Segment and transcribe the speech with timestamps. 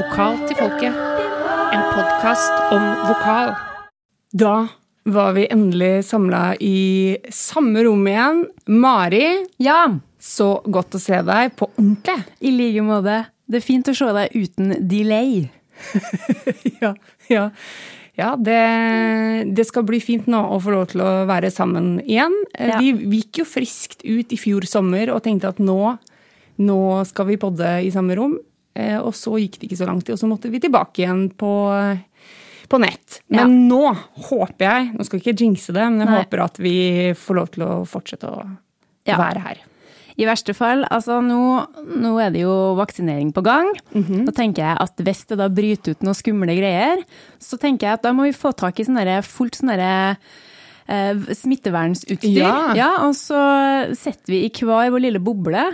[0.00, 0.96] Vokal til folket.
[1.74, 3.52] En podkast om vokal.
[4.32, 4.54] Da
[5.10, 8.42] var vi endelig samla i samme rom igjen.
[8.70, 9.24] Mari,
[9.60, 9.86] Ja,
[10.20, 12.18] så godt å se deg på ordentlig.
[12.40, 13.26] i like måte.
[13.50, 15.48] Det er fint å se deg uten delay.
[16.82, 16.94] ja,
[17.28, 17.46] ja.
[18.16, 18.60] ja det,
[19.56, 22.36] det skal bli fint nå å få lov til å være sammen igjen.
[22.54, 22.78] Eh, Ja.
[22.78, 25.96] Vi, vi gikk jo friskt ut i fjor sommer og tenkte at nå,
[26.60, 28.38] nå skal vi podde i samme rom.
[28.76, 31.24] Eh, Og så gikk det ikke så lang tid, og så måtte vi tilbake igjen
[31.36, 31.50] på,
[32.70, 33.20] på nett.
[33.32, 33.82] Men nå
[34.28, 36.20] håper jeg, nå skal vi ikke jinxe det, men jeg Nei.
[36.22, 36.76] håper at vi
[37.18, 38.44] får lov til å fortsette å
[39.08, 39.16] Ja.
[39.18, 39.58] være her.
[40.20, 41.66] I verste fall, altså nå,
[41.96, 43.70] nå er det jo vaksinering på gang.
[44.26, 47.00] Da tenker jeg at hvis det da bryter ut noen skumle greier,
[47.40, 49.72] så tenker jeg at da må vi få tak i sånn derre fullt sånn
[50.90, 52.76] eh, smittevernsutstyr.
[52.76, 52.90] Ja.
[53.06, 53.40] og så
[53.96, 55.68] setter vi i hver vår lille boble.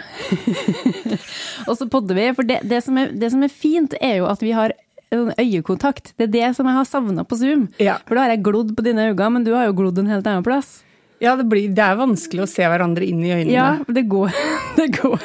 [1.68, 2.30] og så podder vi.
[2.36, 4.76] For det, det, som er, det som er fint, er jo at vi har
[5.12, 6.14] øyekontakt.
[6.18, 7.68] Det er det som jeg har savna på Zoom.
[7.78, 8.00] Ja.
[8.06, 10.26] For da har jeg glodd på dine øyne, men du har jo glodd en helt
[10.26, 10.82] annen plass.
[11.18, 13.52] Ja, det, blir, det er vanskelig å se hverandre inn i øynene.
[13.54, 14.34] Ja, det går.
[14.76, 15.23] Det går.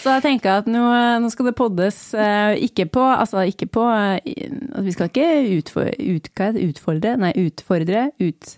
[0.00, 0.80] Så jeg tenker at nå,
[1.20, 4.54] nå skal det poddes eh, ikke på Altså ikke på eh,
[4.86, 5.26] Vi skal ikke
[5.58, 6.30] utfordre, ut,
[6.62, 8.54] utfordre, nei, utfordre, ut,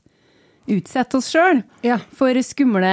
[0.71, 1.99] utsette oss sjøl Ja.
[2.17, 2.93] for skumle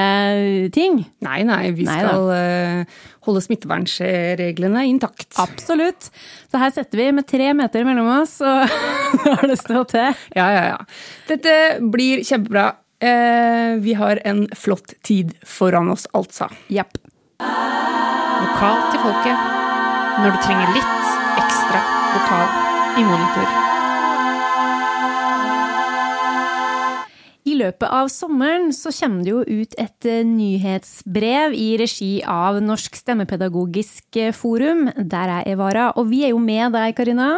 [0.75, 1.05] ting.
[1.23, 5.29] Nei, nei, vi Nei skal eh, holde smittevernreglene intakt.
[5.39, 6.09] Absolutt.
[6.51, 8.67] Så her setter vi med tre meter mellom oss, og
[9.25, 10.11] har det stått til.
[10.35, 10.77] Ja, ja, ja.
[11.31, 11.55] Dette
[11.93, 12.67] blir kjempebra.
[13.01, 16.51] Eh, vi har en flott tid foran oss, altså.
[16.69, 16.99] Japp.
[17.41, 19.49] Lokal til folket.
[20.21, 21.81] Når du trenger litt ekstra
[22.13, 22.47] lokal
[22.99, 23.70] i monitor.
[27.51, 32.61] I løpet av sommeren så kommer det jo ut et eh, nyhetsbrev i regi av
[32.63, 37.33] Norsk stemmepedagogisk eh, forum, der er Evara, Og vi er jo med deg, Karina.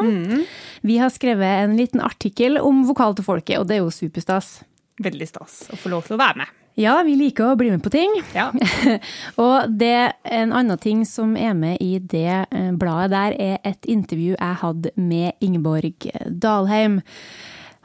[0.83, 4.59] Vi har skrevet en liten artikkel om vokal til folket, og det er jo superstas.
[5.01, 6.59] Veldig stas å få lov til å være med.
[6.77, 8.13] Ja, vi liker å bli med på ting.
[8.33, 8.47] Ja.
[9.43, 13.89] og det, en annen ting som er med i det eh, bladet der, er et
[13.89, 17.01] intervju jeg hadde med Ingeborg Dalheim.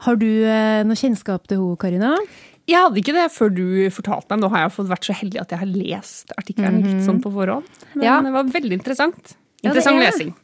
[0.05, 2.13] Har du eh, noe kjennskap til henne, Karina?
[2.69, 4.43] Jeg hadde ikke det før du fortalte meg.
[4.43, 7.31] Nå har jeg fått vært så heldig at jeg har lest artikkelen litt sånn på
[7.33, 7.65] forhånd.
[7.95, 8.19] Men Ja.
[8.21, 9.33] det var veldig interessant.
[9.63, 10.35] Interessant ja, lesing.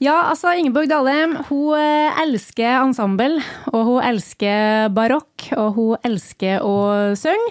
[0.00, 3.42] Ja, altså Ingeborg Dalheim hun eh, elsker ensemble,
[3.72, 6.76] og hun elsker barokk, og hun elsker å
[7.18, 7.50] synge.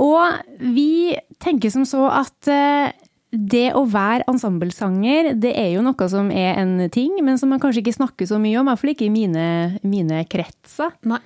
[0.00, 0.40] Og
[0.72, 2.90] vi tenker som så at eh,
[3.30, 7.60] det å være ensemblesanger, det er jo noe som er en ting, men som man
[7.62, 9.44] kanskje ikke snakker så mye om, i hvert fall ikke i mine,
[9.86, 10.96] mine kretser.
[11.06, 11.20] Nei.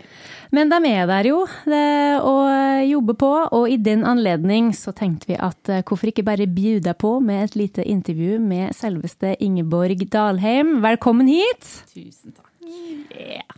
[0.55, 5.33] Men de er der jo det, og jobber på, og i den anledning så tenkte
[5.33, 9.35] vi at eh, hvorfor ikke bare bjude deg på med et lite intervju med selveste
[9.41, 10.83] Ingeborg Dalheim.
[10.85, 11.71] Velkommen hit!
[11.89, 12.54] Tusen takk.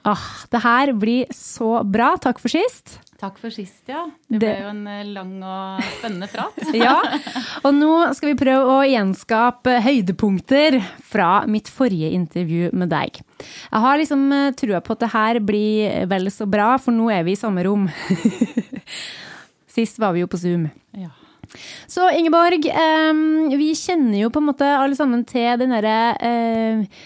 [0.07, 0.23] Ah,
[0.53, 2.13] det her blir så bra.
[2.23, 3.01] Takk for sist.
[3.17, 4.03] Takk for sist, ja.
[4.29, 6.59] Det ble jo en eh, lang og spennende prat.
[6.77, 6.99] Ja,
[7.65, 13.23] og nå skal vi prøve å gjenskape høydepunkter fra mitt forrige intervju med deg.
[13.41, 17.09] Jeg har liksom eh, trua på at det her blir vel så bra, for nå
[17.15, 17.89] er vi i samme rom.
[19.77, 20.69] Sist var vi jo på Zoom.
[20.97, 21.11] Ja.
[21.89, 27.05] Så Ingeborg, eh, vi kjenner jo på en måte alle sammen til den derre eh,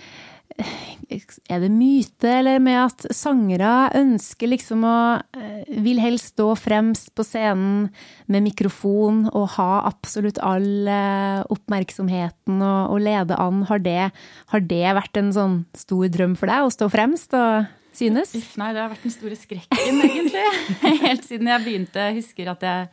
[1.10, 4.98] Er det myte, eller med at sangere ønsker liksom å
[5.36, 7.88] eh, Vil helst stå fremst på scenen
[8.30, 13.64] med mikrofon og ha absolutt all eh, oppmerksomheten og, og lede an.
[13.70, 14.10] Har det,
[14.54, 18.34] har det vært en sånn stor drøm for deg, å stå fremst og synes?
[18.38, 20.44] Uff, nei, det har vært den store skrekken, egentlig.
[21.06, 22.10] Helt siden jeg begynte.
[22.10, 22.90] Jeg husker at jeg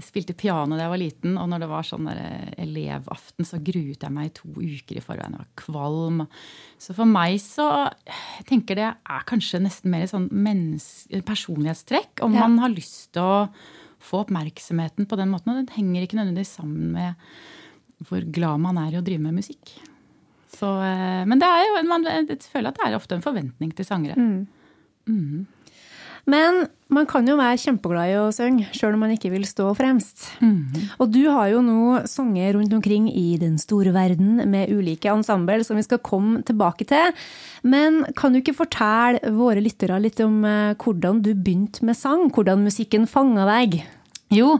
[0.00, 4.00] spilte piano da jeg var liten, og når det var sånn eh, elevaften, så gruet
[4.02, 5.36] jeg meg i to uker i forveien.
[5.36, 6.22] Jeg var kvalm.
[6.80, 7.66] Så for meg så
[8.08, 10.30] jeg tenker det er kanskje nesten mer et sånn
[11.24, 12.22] personlighetstrekk.
[12.24, 12.46] Om Ja.
[12.48, 13.48] man har lyst til å
[14.00, 15.52] få oppmerksomheten på den måten.
[15.52, 17.14] Og den henger ikke nødvendigvis sammen med
[18.08, 19.78] hvor glad man er i å drive med musikk.
[20.54, 23.72] Så, eh, men det er jo, man, jeg føler at det er ofte en forventning
[23.74, 24.16] til sangere.
[26.30, 29.66] Men man kan jo være kjempeglad i å synge, sjøl om man ikke vil stå
[29.76, 30.26] fremst.
[31.00, 35.64] Og du har jo nå sunget rundt omkring i den store verden med ulike ensemble
[35.66, 37.12] som vi skal komme tilbake til.
[37.62, 42.28] Men kan du ikke fortelle våre lyttere litt om eh, hvordan du begynte med sang?
[42.32, 43.80] Hvordan musikken fanga deg?
[44.34, 44.56] Jo,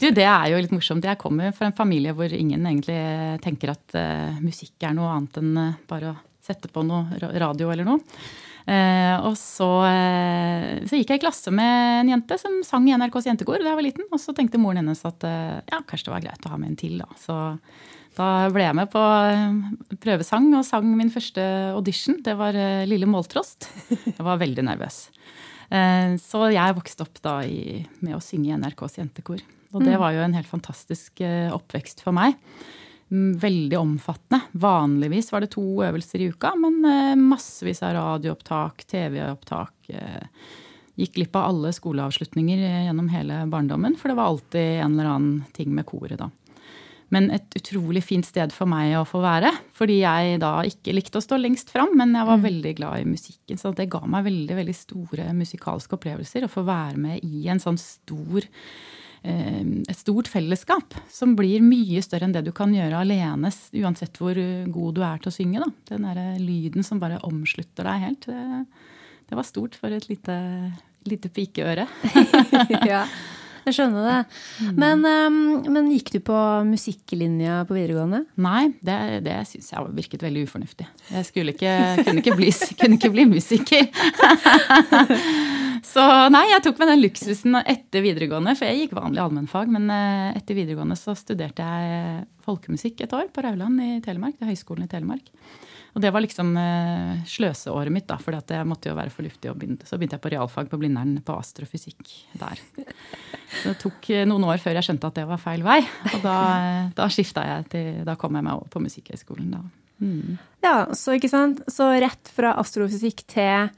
[0.00, 1.06] du, det er jo litt morsomt.
[1.06, 2.98] Jeg kommer fra en familie hvor ingen egentlig
[3.44, 7.72] tenker at uh, musikk er noe annet enn uh, bare å sette på noe radio
[7.72, 8.02] eller noe.
[8.66, 12.94] Eh, og så, eh, så gikk jeg i klasse med en jente som sang i
[12.98, 14.08] NRKs jentekor da jeg var liten.
[14.10, 16.72] Og så tenkte moren hennes at eh, ja, kanskje det var greit å ha med
[16.72, 17.06] en til, da.
[17.22, 17.36] Så
[18.16, 19.00] Da ble jeg med på
[20.00, 21.42] prøvesang og sang min første
[21.76, 22.16] audition.
[22.24, 22.56] Det var
[22.88, 23.68] Lille Måltrost.
[23.92, 25.10] Jeg var veldig nervøs.
[25.68, 29.44] Eh, Så jeg vokste opp da i, med å synge i NRKs jentekor.
[29.76, 31.20] Og det var jo en helt fantastisk
[31.52, 32.38] oppvekst for meg.
[33.12, 34.40] Mm, Veldig omfattende.
[34.52, 39.74] Vanligvis var det to øvelser i uka, men eh, massevis av radioopptak, TV-opptak.
[39.94, 40.24] eh,
[40.96, 45.10] Gikk glipp av alle skoleavslutninger eh, gjennom hele barndommen, for det var alltid en eller
[45.12, 46.30] annen ting med koret da.
[47.14, 49.52] Men et utrolig fint sted for meg å få være.
[49.78, 53.06] Fordi jeg da ikke likte å stå lengst fram, men jeg var veldig glad i
[53.06, 53.60] musikken.
[53.60, 57.62] Så det ga meg veldig veldig store musikalske opplevelser å få være med i en
[57.62, 58.48] sånn stor
[59.26, 63.50] et stort fellesskap som blir mye større enn det du kan gjøre alene,
[63.80, 65.62] uansett hvor eh, god du er til å synge.
[65.62, 65.70] Da.
[65.92, 68.28] Den derre lyden som bare omslutter deg helt.
[68.28, 68.92] Det,
[69.30, 70.36] det var stort for et lite,
[71.08, 71.88] lite pikeøre.
[72.92, 73.02] ja,
[73.66, 74.18] jeg skjønner det.
[74.78, 75.40] Men, um,
[75.74, 76.38] men gikk du på
[76.68, 78.22] musikklinja på videregående?
[78.38, 80.86] Nei, det, det syns jeg virket veldig ufornuftig.
[81.10, 81.74] Jeg ikke,
[82.06, 83.88] kunne, ikke bli, kunne ikke bli musiker.
[85.86, 86.02] Så
[86.34, 89.70] nei, jeg tok meg den luksusen etter videregående, for jeg gikk vanlig allmennfag.
[89.72, 94.50] Men eh, etter videregående så studerte jeg folkemusikk et år på Rauland i Telemark, Det
[94.50, 95.30] Høgskolen i Telemark.
[95.96, 99.48] Og det var liksom eh, sløseåret mitt, da, for jeg måtte jo være fornuftig.
[99.48, 102.60] Og begynte, så begynte jeg på realfag på Blindern på astrofysikk der.
[103.46, 105.78] Så det tok eh, noen år før jeg skjønte at det var feil vei.
[106.10, 109.62] Og da, eh, da skifta jeg til Da kom jeg meg over på Musikkhøgskolen, da.
[110.04, 110.36] Mm.
[110.60, 111.62] Ja, så ikke sant?
[111.72, 113.70] Så rett fra astrofysikk til,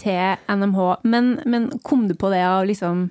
[0.00, 0.80] til NMH.
[1.04, 3.08] Men, men kom du på det av liksom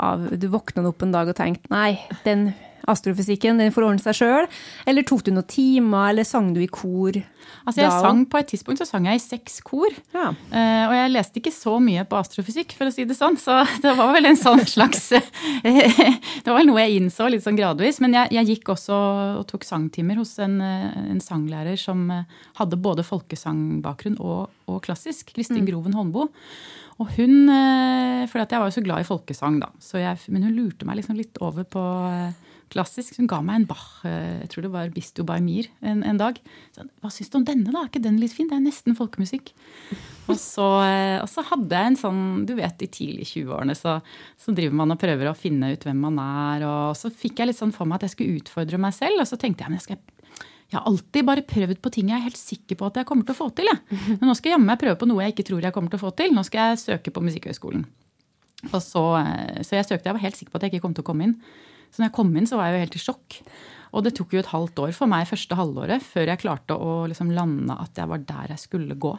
[0.00, 2.50] av, Du våkna opp en dag og tenkte nei, den
[2.92, 4.48] astrofysikken den får ordne seg sjøl?
[4.88, 7.18] Eller tok du noen timer, eller sang du i kor?
[7.64, 9.92] Altså jeg Da sang På et tidspunkt så sang jeg i seks kor.
[10.14, 10.30] Ja.
[10.30, 13.38] Eh, og jeg leste ikke så mye på astrofysikk, for å si det sånn.
[13.40, 15.10] Så det var vel en sånn slags
[15.60, 18.00] Det var vel noe jeg innså litt sånn gradvis.
[18.04, 18.98] Men jeg, jeg gikk også
[19.40, 22.28] og tok sangtimer hos en, eh, en sanglærer som eh,
[22.60, 25.34] hadde både folkesangbakgrunn og, og klassisk.
[25.34, 26.30] Kristin Groven Holmboe.
[27.00, 27.48] Og hun
[28.28, 29.70] For jeg var jo så glad i folkesang, da.
[29.80, 31.84] Så jeg, men hun lurte meg liksom litt over på
[32.72, 33.16] klassisk.
[33.18, 36.20] Hun ga meg en Bach, eh, jeg tror det var Bisto by Mir, en, en
[36.20, 36.38] dag.
[36.76, 37.82] Så, Hva syns du om denne, da?
[37.82, 38.48] Er ikke den litt fin?
[38.50, 39.52] Det er nesten folkemusikk.
[40.30, 43.98] Og så, eh, og så hadde jeg en sånn Du vet, i tidlig 20-årene så,
[44.38, 46.66] så driver man og prøver å finne ut hvem man er.
[46.68, 49.22] Og så fikk jeg litt sånn for meg at jeg skulle utfordre meg selv.
[49.22, 50.02] Og så tenkte jeg men jeg skal
[50.70, 53.26] jeg har alltid bare prøvd på ting jeg er helt sikker på at jeg kommer
[53.26, 53.66] til å få til.
[53.66, 53.98] Jeg.
[54.20, 55.98] Men nå skal jeg jammen meg prøve på noe jeg ikke tror jeg kommer til
[55.98, 56.30] å få til.
[56.36, 57.82] Nå skal jeg søke på Musikkhøgskolen.
[58.70, 61.02] Så, eh, så jeg søkte, jeg var helt sikker på at jeg ikke kom til
[61.02, 61.34] å komme inn.
[61.90, 63.40] Så når jeg kom inn, så var jeg jo helt i sjokk.
[63.90, 67.02] Og det tok jo et halvt år for meg første halvåret før jeg klarte å
[67.10, 69.16] liksom lande at jeg var der jeg skulle gå.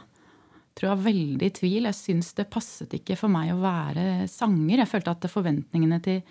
[0.72, 1.88] Jeg tror jeg var veldig i tvil.
[1.90, 4.80] Jeg syns det passet ikke for meg å være sanger.
[4.80, 6.22] Jeg følte at forventningene til,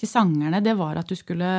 [0.00, 1.52] til sangerne det var at du skulle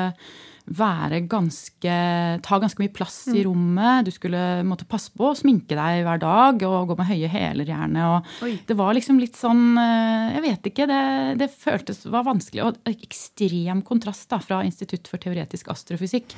[0.63, 1.95] være ganske
[2.43, 4.05] Ta ganske mye plass i rommet.
[4.07, 7.67] Du skulle måtte passe på å sminke deg hver dag og gå med høye hæler
[7.67, 8.05] gjerne.
[8.07, 10.87] Og det var liksom litt sånn eh, Jeg vet ikke.
[10.89, 11.01] Det,
[11.41, 12.63] det føltes var vanskelig.
[12.63, 16.35] Og ekstrem kontrast da, fra Institutt for teoretisk astrofysikk,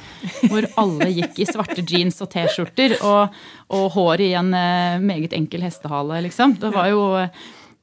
[0.49, 3.35] hvor alle gikk i svarte jeans og T-skjorter og,
[3.77, 6.57] og hår i en eh, meget enkel hestehale, liksom.
[6.61, 7.05] Det var jo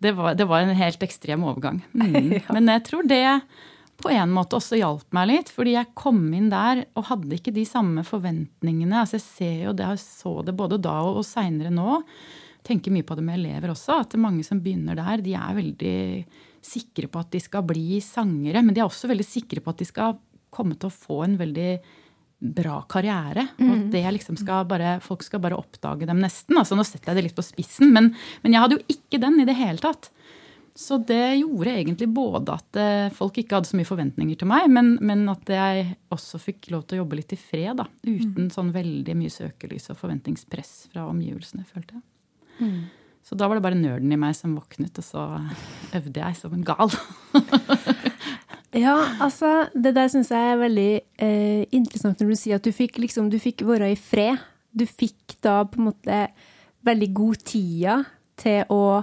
[0.02, 1.84] det var, det var en helt ekstrem overgang.
[1.94, 2.40] Mm.
[2.56, 3.22] Men jeg tror det
[4.02, 7.54] på en måte også hjalp meg litt, fordi jeg kom inn der og hadde ikke
[7.54, 9.02] de samme forventningene.
[9.02, 12.00] Altså jeg ser jo det, jeg så det både da og, og seinere nå.
[12.66, 15.96] Tenker mye på det med elever også, at mange som begynner der, de er veldig
[16.62, 19.82] sikre på at de skal bli sangere, men de er også veldig sikre på at
[19.82, 20.15] de skal
[20.53, 21.72] komme til å få en veldig
[22.43, 23.46] bra karriere.
[23.62, 26.58] Og at det liksom skal bare, folk skal bare oppdage dem nesten.
[26.58, 28.10] Altså Nå setter jeg det litt på spissen, men,
[28.43, 30.10] men jeg hadde jo ikke den i det hele tatt.
[30.74, 34.70] Så det gjorde egentlig både at eh, folk ikke hadde så mye forventninger til meg,
[34.72, 37.86] men, men at jeg også fikk lov til å jobbe litt i fred, da.
[38.08, 42.08] Uten sånn veldig mye søkelys og forventningspress fra omgivelsene, følte jeg.
[43.22, 45.26] Så da var det bare nerden i meg som våknet, og så
[45.94, 46.96] øvde jeg som en gal.
[48.72, 52.72] Ja, altså, det der syns jeg er veldig eh, interessant når du sier at du
[52.72, 54.41] fikk, liksom, du fikk være i fred.
[54.72, 56.20] Du fikk da på en måte
[56.86, 57.98] veldig god tida
[58.41, 59.02] til å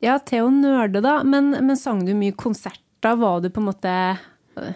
[0.00, 1.20] Ja, til å nerde, da.
[1.26, 2.86] Men, men sang du mye konserter?
[3.00, 3.92] Var du på en måte
[4.60, 4.72] øh,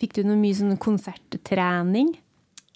[0.00, 2.14] Fikk du noe mye sånn konserttrening?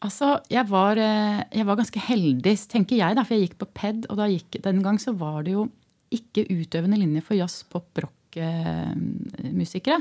[0.04, 3.68] Altså, jeg var, eh, jeg var ganske heldig, tenker jeg, da, for jeg gikk på
[3.74, 5.64] PED, og gikk, den gang så var det jo
[6.14, 9.98] ikke utøvende linje for jazz, pop, rock-musikere.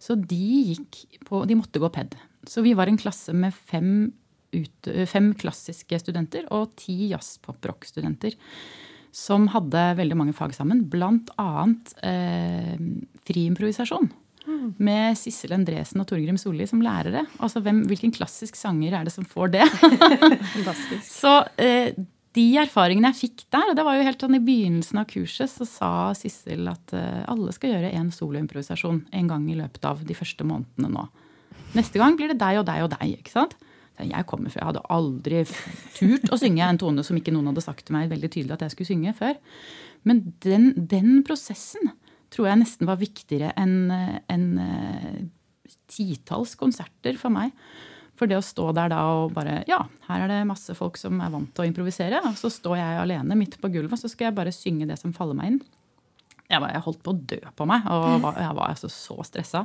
[0.00, 0.38] Så de
[0.72, 2.16] gikk på De måtte gå PED.
[2.48, 4.12] Så vi var en klasse med fem,
[4.54, 8.38] ut, fem klassiske studenter og ti jazz, pop, rock-studenter.
[9.12, 10.86] Som hadde veldig mange fag sammen,
[11.36, 12.76] annet eh,
[13.28, 14.10] friimprovisasjon.
[14.82, 17.26] med Sissel Endresen og Torgrim Solli som lærere.
[17.38, 19.68] Altså, hvem, Hvilken klassisk sanger er det som får det?
[20.56, 21.06] Fantastisk.
[21.22, 21.94] Så eh,
[22.32, 25.52] de erfaringene jeg fikk der, og det var jo helt sånn i begynnelsen av kurset,
[25.52, 30.00] så sa Sissel at eh, alle skal gjøre én soloimprovisasjon en gang i løpet av
[30.08, 31.04] de første månedene nå.
[31.76, 33.18] Neste gang blir det deg og deg og deg.
[33.20, 33.56] ikke sant?
[34.00, 35.42] Jeg kommer fra, jeg hadde aldri
[35.98, 38.64] turt å synge en tone som ikke noen hadde sagt til meg veldig tydelig at
[38.66, 39.36] jeg skulle synge før.
[40.08, 41.92] Men den, den prosessen
[42.32, 45.18] tror jeg nesten var viktigere enn en, uh,
[45.92, 47.52] titalls konserter for meg.
[48.18, 51.20] For det å stå der da og bare Ja, her er det masse folk som
[51.24, 52.20] er vant til å improvisere.
[52.28, 55.14] Og så står jeg alene midt på gulvet, så skal jeg bare synge det som
[55.16, 55.60] faller meg inn.
[56.48, 59.64] Jeg, bare, jeg holdt på å dø på meg, og jeg var altså så stressa.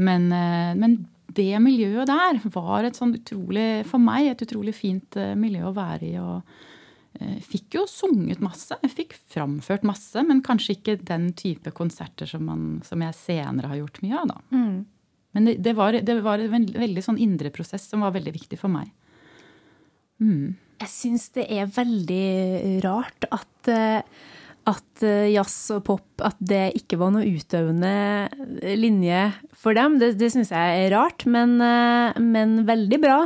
[0.00, 1.02] Men, uh, men
[1.36, 5.76] det miljøet der var et sånn utrolig, for meg et utrolig fint eh, miljø å
[5.76, 6.14] være i.
[6.20, 11.72] og eh, Fikk jo sunget masse, jeg fikk framført masse, men kanskje ikke den type
[11.76, 14.34] konserter som, man, som jeg senere har gjort mye av.
[14.34, 14.42] da.
[14.56, 14.74] Mm.
[15.32, 18.58] Men det, det, var, det, var, en veldig sånn indre prosess som var veldig viktig
[18.60, 18.90] for meg.
[20.20, 20.52] Mm.
[20.82, 23.70] Jeg syns det er veldig rart at
[24.68, 28.28] at eh, jazz og pop at det ikke var noe utøvende
[28.78, 29.24] linje
[29.58, 29.96] for dem.
[29.98, 33.16] Det, det syns jeg er rart, men, eh, men veldig bra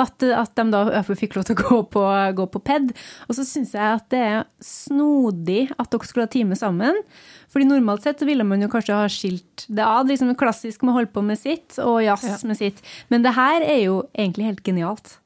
[0.00, 2.04] at, at, de da fikk lov til å gå på,
[2.38, 2.94] gå på PED.
[3.28, 7.02] Og så syns jeg at det er snodig at dere skulle ha time sammen.
[7.52, 10.08] Fordi normalt sett ville man jo kanskje ha skilt det av.
[10.08, 12.42] liksom Klassisk med å holde på med sitt, og jazz ja.
[12.48, 12.84] med sitt.
[13.12, 15.18] Men det her er jo egentlig helt genialt.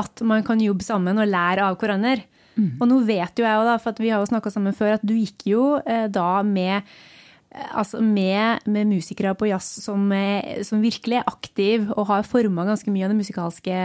[0.00, 2.24] At man kan jobbe sammen og lære av hverandre.
[2.54, 2.70] Mm.
[2.78, 5.04] Og nå vet jo jeg jo, da, for vi har jo snakka sammen før, at
[5.06, 10.62] du gikk jo eh, da med eh, Altså med, med, musikere på jazz som, eh,
[10.66, 13.76] som, virkelig er aktiv og har forma ganske mye av det musikalske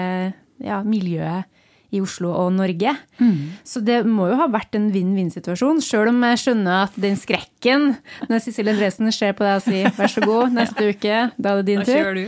[0.65, 1.45] ja, miljøet
[1.89, 2.93] i Oslo og Norge.
[3.17, 3.57] Mm.
[3.65, 7.95] Så det må jo ha vært en vinn-vinn-situasjon, sjøl om jeg skjønner at den skrekken
[8.29, 11.63] når Cecilie Andresen ser på deg og sier 'vær så god, neste uke', da er
[11.63, 12.21] det din tur.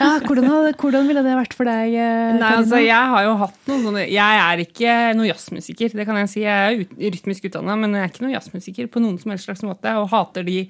[0.00, 0.46] Ja, hvordan,
[0.80, 1.92] hvordan, ville det vært for deg?
[1.92, 2.38] Karina?
[2.40, 6.20] Nei, altså, jeg har jo hatt noen sånne Jeg er ikke noen jazzmusiker, det kan
[6.22, 6.44] jeg si.
[6.46, 9.50] Jeg er ut, rytmisk utdanna, men jeg er ikke noen jazzmusiker på noen som helst
[9.50, 9.92] slags måte.
[10.00, 10.62] Og hater de,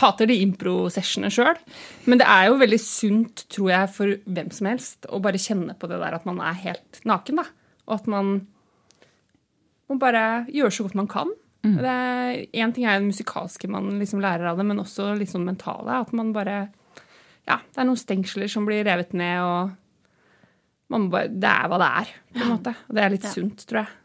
[0.00, 1.60] hater de impro-sessionene sjøl.
[2.08, 5.76] Men det er jo veldig sunt, tror jeg, for hvem som helst å bare kjenne
[5.76, 7.44] på det der at man er helt naken.
[7.44, 7.48] da.
[7.90, 8.34] Og at man
[9.90, 11.36] må bare gjøre så godt man kan.
[11.62, 16.00] Én ting er det musikalske man liksom lærer av det, men også liksom mentale.
[16.02, 16.70] At man bare
[17.48, 21.90] ja, det er noen stengsler som blir revet ned, og bare, det er hva det
[22.02, 22.14] er.
[22.36, 22.76] på en måte.
[22.88, 23.34] Og det er litt ja.
[23.34, 23.98] sunt, tror jeg.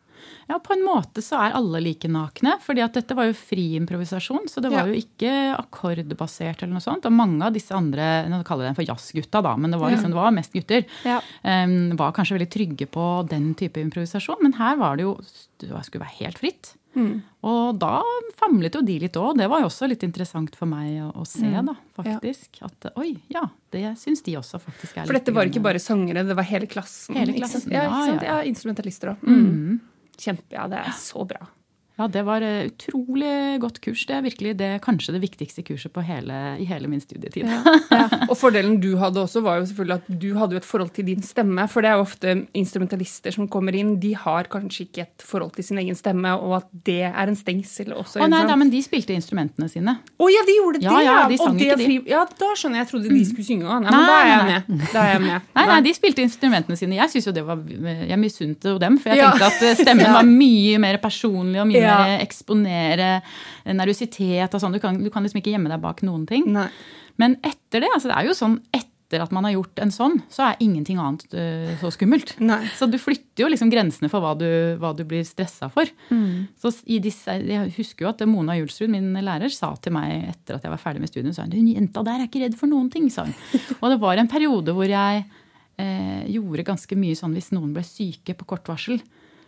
[0.48, 2.53] Ja, på en måte så er alle like nakne.
[2.63, 4.48] fordi at dette var jo fri improvisasjon.
[4.48, 4.94] Så det var ja.
[4.94, 7.06] jo ikke akkordbasert eller noe sånt.
[7.08, 9.91] Og mange av disse andre, nå kaller jeg dem for jazzgutta, da, men det var,
[9.91, 11.20] liksom, det var mest gutter, ja.
[11.44, 14.39] um, var kanskje veldig trygge på den type improvisasjon.
[14.46, 15.17] Men her var det jo
[15.58, 16.75] Det skulle være helt fritt.
[16.98, 17.18] Mm.
[17.48, 18.01] Og da
[18.39, 19.38] famlet jo de litt òg.
[19.39, 21.70] Det var jo også litt interessant for meg å, å se, mm.
[21.70, 22.62] da, faktisk.
[22.62, 22.72] Ja.
[22.72, 25.82] At oi, ja, det syns de også faktisk er litt For dette var ikke bare
[25.84, 27.20] sangere, det var hele klassen?
[27.20, 29.27] Hele klassen, ja, ja, ja, instrumentalister òg.
[29.27, 29.77] Mm.
[30.18, 31.46] Kjempe, ja, det er så bra.
[31.98, 34.04] Ja, det var utrolig godt kurs.
[34.06, 37.48] Det er virkelig det, kanskje det viktigste kurset hele, i hele min studietid.
[37.50, 38.04] Ja, ja.
[38.30, 41.08] Og fordelen du hadde også, var jo selvfølgelig at du hadde jo et forhold til
[41.10, 41.66] din stemme.
[41.72, 45.56] For det er jo ofte instrumentalister som kommer inn, de har kanskje ikke et forhold
[45.56, 48.22] til sin egen stemme, og at det er en stengsel også.
[48.22, 49.98] Å nei, nei, men de spilte instrumentene sine.
[49.98, 50.86] Å ja, de gjorde det!
[50.86, 51.98] Ja, ja, de sang ikke de.
[52.13, 52.86] Ja, da skjønner jeg.
[52.86, 53.25] Jeg trodde de mm.
[53.32, 53.88] skulle synge òg.
[53.88, 54.86] Nei, men da er jeg med.
[54.94, 55.50] Da er jeg med.
[55.58, 57.00] Nei, nei, de spilte instrumentene sine.
[57.01, 60.30] Jeg syns jo det var Jeg misunte jo dem, for jeg tenkte at stemmen var
[60.30, 64.75] mye mer personlig og mye eksponert eksponere nervøsitet og sånn.
[64.75, 66.48] Du, du, kan liksom ikke gjemme deg bak noen ting.
[66.53, 66.70] Nei.
[67.17, 70.17] Men etter det, altså det er jo sånn etter at man har gjort en sånn,
[70.32, 72.34] så er ingenting annet uh, så skummelt.
[72.44, 72.60] Nei.
[72.75, 74.48] Så du flytter jo liksom grensene for hva du,
[74.82, 75.88] hva du blir stressa for.
[76.12, 76.50] Mm.
[76.60, 80.58] Så i disse, Jeg husker jo at Mona Julsrud, min lærer, sa til meg etter
[80.58, 82.72] at jeg var ferdig med studien, sa hun, hun jenta der er ikke redd for
[82.72, 83.36] noen ting, sa hun.
[83.82, 85.24] og det var en periode hvor jeg
[85.79, 89.00] eh, gjorde ganske mye sånn hvis noen ble syke på kort varsel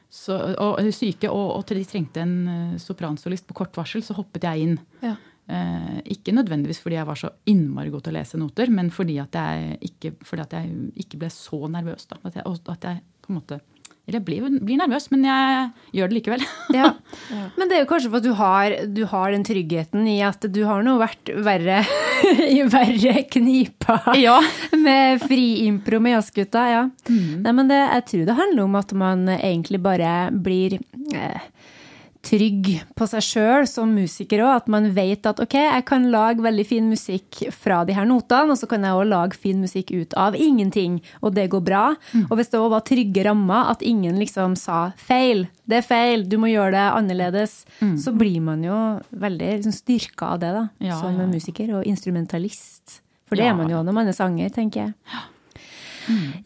[0.10, 4.48] så, og syke, og, og de trengte en eh, sopransolist på kort varsel, så hoppet
[4.48, 4.80] jeg inn.
[5.06, 5.13] Ja.
[5.50, 9.20] Eh, ikke nødvendigvis fordi jeg var så innmari god til å lese noter, men fordi
[9.22, 12.10] at jeg ikke, fordi at jeg ikke ble så nervøs.
[12.10, 12.20] Da.
[12.24, 13.62] At, jeg, at jeg på en måte
[14.08, 15.65] eller jeg blir, blir, nervøs, men jeg
[16.00, 16.46] gjør det likevel.
[16.79, 16.88] ja.
[17.60, 20.48] Men det er jo kanskje for at du har, du har den tryggheten i at
[20.50, 21.84] du har nå vært verre
[22.58, 24.39] i verre knipa ja.
[24.74, 26.65] med friimpro med jazzgutta.
[26.74, 26.84] Ja.
[27.06, 27.46] Mm.
[27.46, 31.46] Nei, men det, jeg tror det handler om at man egentlig bare blir eh,
[32.26, 32.68] trygg
[33.00, 34.52] på seg sjøl som musiker òg.
[34.60, 38.52] At man vet at ok, jeg kan lage veldig fin musikk fra de her notene,
[38.54, 41.86] og så kan jeg òg lage fin musikk ut av ingenting, og det går bra.
[42.28, 46.28] Og hvis det òg var trygge rammer, at ingen liksom sa feil, det er feil,
[46.28, 47.64] du må gjøre det annerledes,
[48.04, 48.78] så blir man jo
[49.16, 50.66] veldig liksom, styrka av det, da.
[50.84, 51.32] Ja, som ja, ja.
[51.32, 53.02] musiker og instrumentalist.
[53.30, 53.52] For det Ja.
[53.54, 54.94] er man jo når man er sanger, tenker jeg.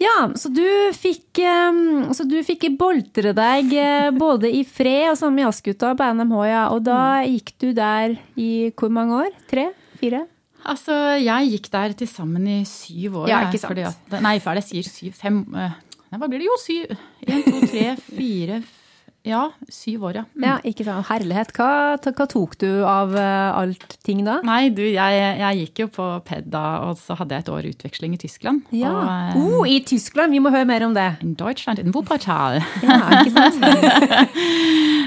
[0.02, 0.64] Ja, så du
[0.98, 1.80] fikk, eh,
[2.16, 6.44] så du fikk boltre deg eh, både i Fred og sammen med Jazzgutta på NMH,
[6.50, 6.64] ja.
[6.76, 9.32] Og da gikk du der i hvor mange år?
[9.52, 9.70] Tre?
[10.02, 10.26] Fire?
[10.64, 13.28] Altså, jeg gikk der til sammen i syv år.
[13.32, 13.82] Ja, ikke sant.
[13.90, 14.92] At, nei, det jeg sier?
[14.94, 15.74] Syv, fem eh,
[16.14, 16.48] hva blir det?
[16.48, 16.94] Jo, syv.
[17.28, 18.80] En, to, tre, fire f-
[19.24, 20.22] Ja, syv år, ja.
[20.36, 20.44] Mm.
[20.44, 21.06] Ja, ikke sant.
[21.08, 21.54] Herlighet.
[21.56, 24.42] Hva, hva tok du av uh, alt ting da?
[24.44, 27.70] Nei, du, jeg, jeg gikk jo på PED da, og så hadde jeg et år
[27.70, 28.66] utveksling i Tyskland.
[28.76, 28.92] Ja.
[28.92, 30.36] Og, uh, Oh, I Tyskland!
[30.36, 31.08] Vi må høre mer om det.
[31.24, 32.60] in Deutschland, in Wuppertal.
[32.84, 33.64] Ja, ikke sant?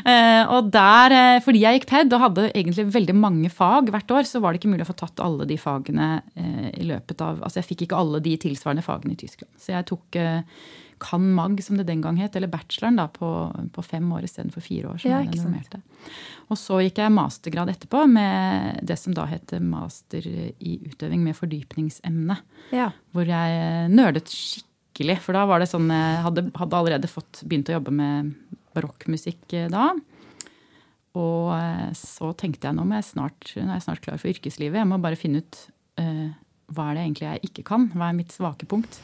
[0.06, 4.28] Eh, og der, fordi jeg gikk PED og hadde egentlig veldig mange fag hvert år,
[4.28, 6.20] så var det ikke mulig å få tatt alle de fagene
[6.78, 9.50] i løpet av Altså jeg fikk ikke alle de tilsvarende fagene i Tyskland.
[9.58, 10.20] Så jeg tok
[11.02, 13.28] Can Mag, som det den gang het, eller bacheloren, da, på,
[13.72, 15.00] på fem år istedenfor fire år.
[15.02, 15.42] som Ja, sant.
[15.44, 15.80] normerte.
[16.52, 21.36] Og så gikk jeg mastergrad etterpå med det som da heter master i utøving med
[21.38, 22.38] fordypningsemne.
[22.76, 22.90] Ja.
[23.12, 25.18] Hvor jeg nerdet skikkelig.
[25.24, 28.32] For da var det sånn Jeg hadde, hadde allerede fått begynt å jobbe med
[28.76, 29.90] barokkmusikk eh, da.
[31.16, 34.32] Og eh, så tenkte jeg nå, må jeg snart, nå er jeg snart klar for
[34.32, 34.80] yrkeslivet.
[34.82, 35.60] Jeg må bare finne ut
[36.00, 36.28] uh,
[36.74, 37.88] hva er det egentlig jeg ikke kan.
[37.94, 38.98] Hva er mitt svake punkt?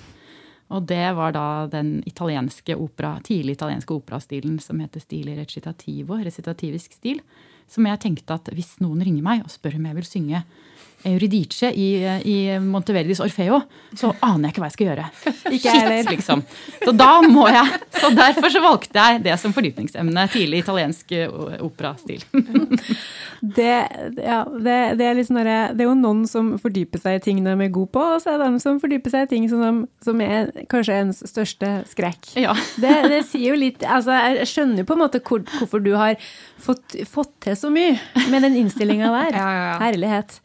[0.73, 6.97] Og det var da den italienske opera, tidlig italienske operastilen som heter Stili recitativo, recitativisk
[6.97, 7.21] stil.
[7.71, 10.45] Som jeg tenkte at hvis noen ringer meg og spør om jeg vil synge
[11.05, 11.89] Euridice i,
[12.31, 13.59] i Monteverdis Orfeo,
[13.99, 15.07] så aner jeg ikke hva jeg skal gjøre.
[15.57, 15.73] Ikke.
[15.75, 16.43] Shit, liksom.
[16.83, 20.27] Så da må jeg Så derfor så valgte jeg det som fordypningsemne.
[20.33, 22.23] Tidlig italiensk eh, operastil.
[23.43, 23.73] Det,
[24.23, 27.41] ja, det, det, er litt sånn det er jo noen som fordyper seg i ting
[27.43, 29.65] de er gode på, og så er det de som fordyper seg i ting som,
[29.65, 32.37] de, som er kanskje ens største skrekk.
[32.39, 32.55] Ja.
[32.79, 35.91] Det, det sier jo litt altså Jeg skjønner jo på en måte hvor, hvorfor du
[35.99, 36.15] har
[36.63, 37.99] fått, fått til så mye
[38.31, 39.37] med den innstillinga der.
[39.37, 39.77] Ja, ja, ja.
[39.83, 40.41] Herlighet.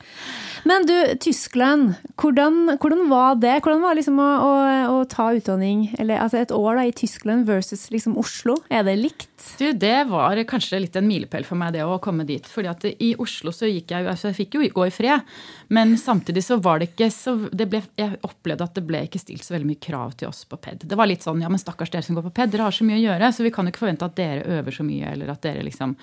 [0.67, 3.53] Men du, Tyskland, hvordan, hvordan var det?
[3.63, 4.53] Hvordan var det liksom å, å,
[4.97, 8.57] å ta utdanning, eller altså et år da, i Tyskland versus liksom Oslo?
[8.73, 9.29] Er det likt?
[9.61, 12.45] Du, det var kanskje litt en milepæl for meg, det å komme dit.
[12.51, 15.35] fordi at i Oslo så gikk jeg altså Jeg fikk jo gå i fred,
[15.71, 19.21] men samtidig så var det ikke så det ble, Jeg opplevde at det ble ikke
[19.21, 20.87] stilt så veldig mye krav til oss på PED.
[20.89, 22.87] Det var litt sånn ja, men stakkars dere som går på PED, dere har så
[22.87, 25.31] mye å gjøre, så vi kan jo ikke forvente at dere øver så mye, eller
[25.31, 25.95] at dere liksom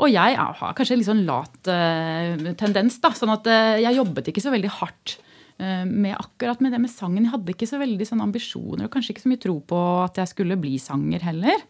[0.00, 3.12] Og jeg har kanskje en litt sånn lat uh, tendens, da.
[3.16, 5.16] Sånn at uh, jeg jobbet ikke så veldig hardt
[5.60, 7.26] uh, med akkurat med det med sangen.
[7.26, 10.22] Jeg hadde ikke så veldig sånne ambisjoner, og kanskje ikke så mye tro på at
[10.22, 11.66] jeg skulle bli sanger heller.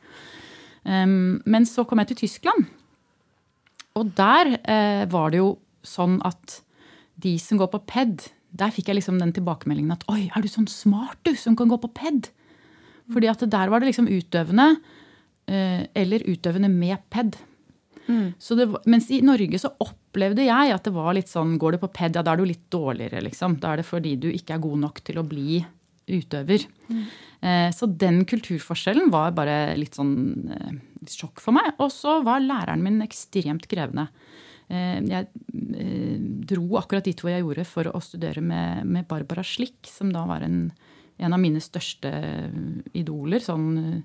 [0.87, 2.70] Um, men så kom jeg til Tyskland.
[3.98, 4.54] Og der
[5.12, 5.48] var det jo
[5.85, 6.62] sånn at
[7.20, 8.22] de som går på PED,
[8.56, 11.68] der fikk jeg liksom den tilbakemeldingen at oi, er du sånn smart du som kan
[11.68, 12.30] gå på PED?
[13.12, 14.70] Fordi at der var det liksom utøvende
[15.44, 17.37] eller utøvende med PED.
[18.38, 21.78] Så det, mens i Norge så opplevde jeg at det var litt sånn Går du
[21.84, 23.60] på PED, ja da er du litt dårligere, liksom.
[23.62, 25.60] Da er det fordi du ikke er god nok til å bli
[26.12, 26.64] utøver.
[27.40, 30.72] Eh, Så den kulturforskjellen var bare litt sånn eh,
[31.08, 31.72] sjokk for meg.
[31.78, 34.08] Og så var læreren min ekstremt krevende.
[34.68, 35.28] Eh, Jeg
[35.78, 36.18] eh,
[36.50, 40.26] dro akkurat dit hvor jeg gjorde for å studere med, med Barbara Slick, som da
[40.26, 40.72] var en,
[41.22, 42.10] en av mine største
[42.98, 43.38] idoler.
[43.40, 44.02] sånn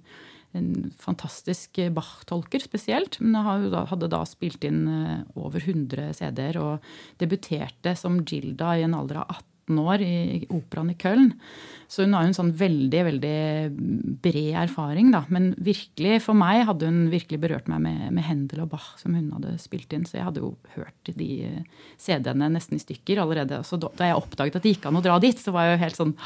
[0.57, 3.19] en fantastisk Bach-tolker spesielt.
[3.23, 6.89] Men hadde da spilt inn eh, over 100 CD-er og
[7.21, 11.31] debuterte som Gilda i en alder av 18 år i operaen i Köln.
[11.87, 13.37] Så hun har jo en sånn veldig veldig
[14.23, 15.23] bred erfaring, da.
[15.31, 19.15] Men virkelig, for meg hadde hun virkelig berørt meg med, med Hendel og Bach, som
[19.15, 20.07] hun hadde spilt inn.
[20.07, 21.29] Så jeg hadde jo hørt de
[21.99, 23.61] CD-ene nesten i stykker allerede.
[23.67, 25.77] Så da, da jeg oppdaget at det gikk an å dra dit, så var jeg
[25.77, 26.17] jo helt sånn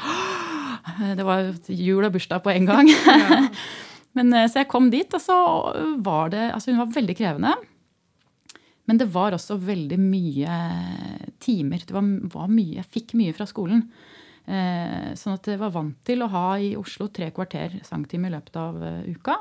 [1.18, 2.90] Det var jul og bursdag på en gang.
[4.18, 5.36] Men, eh, så jeg kom dit, og så
[6.04, 7.54] var det Altså, hun var veldig krevende.
[8.90, 10.56] Men det var også veldig mye
[11.40, 11.84] timer.
[11.86, 13.86] Det var, var mye, Jeg fikk mye fra skolen.
[14.42, 18.34] Eh, sånn at jeg var vant til å ha i Oslo tre kvarter sangtime i
[18.34, 19.38] løpet av eh, uka.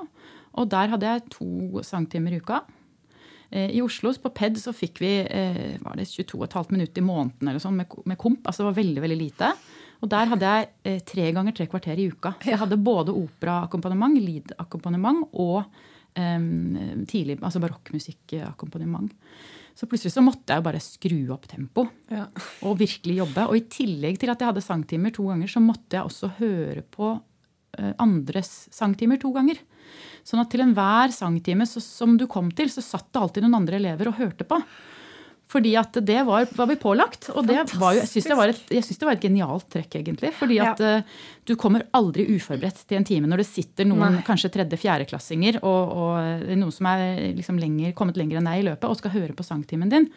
[0.61, 2.61] Og der hadde jeg to sangtimer i uka.
[3.49, 7.49] Eh, I Oslo på PED så fikk vi eh, var det 22,5 minutter i måneden
[7.49, 8.45] eller sånn med komp.
[8.45, 9.51] Altså det var veldig veldig lite.
[10.01, 12.33] Og der hadde jeg eh, tre ganger tre kvarter i uka.
[12.45, 15.63] Jeg hadde både operaakkompagnement, lead-akkompagnement og
[16.17, 19.11] um, tidlig, altså barokkmusikkakkompagnement.
[19.77, 22.25] Så plutselig så måtte jeg jo bare skru opp tempo Ja.
[22.67, 23.45] og virkelig jobbe.
[23.47, 26.81] Og i tillegg til at jeg hadde sangtimer to ganger, så måtte jeg også høre
[26.91, 27.11] på
[27.77, 29.61] eh, andres sangtimer to ganger.
[30.27, 33.61] Sånn at til enhver sangtime så, som du kom til, så satt det alltid noen
[33.61, 34.59] andre elever og hørte på.
[35.51, 37.27] Fordi at det var, var vi pålagt.
[37.35, 40.31] Og det var jeg syns det, det var et genialt trekk, egentlig.
[40.37, 41.09] Fordi at eh,
[41.49, 44.23] du kommer aldri uforberedt til en time når det sitter noen Nei.
[44.27, 48.87] kanskje tredje-fjerdeklassinger og, og noen som er liksom lenger, kommet lenger enn deg i løpet,
[48.87, 50.07] og skal høre på sangtimen din.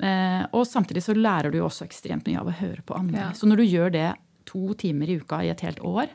[0.00, 3.20] Eh, og samtidig så lærer du jo også ekstremt mye av å høre på andre.
[3.20, 3.32] Ja.
[3.36, 4.10] Så når du gjør det
[4.48, 6.08] to timer i uka i et helt år,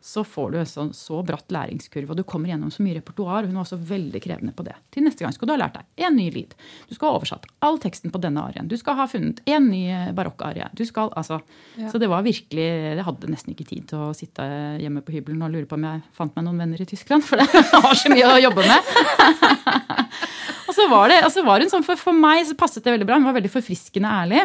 [0.00, 3.44] så får du en sånn, så bratt læringskurve, og du kommer gjennom så mye repertoar.
[3.44, 4.74] Hun var også veldig krevende på det.
[4.94, 6.54] Til neste gang skal du ha lært deg en ny lyd.
[6.88, 8.68] Du skal ha oversatt all teksten på denne arien.
[8.70, 9.82] Du skal ha funnet en ny
[10.16, 10.70] barokkarie.
[10.76, 11.42] Du skal, altså,
[11.90, 14.44] Så det var virkelig Jeg hadde nesten ikke tid til å sitte
[14.80, 17.36] hjemme på hybelen og lure på om jeg fant meg noen venner i Tyskland, for
[17.36, 18.80] det har så mye å jobbe med.
[20.70, 23.06] Og så var det, altså var hun sånn, for, for meg så passet det veldig
[23.08, 23.16] bra.
[23.18, 24.44] Hun var veldig forfriskende ærlig.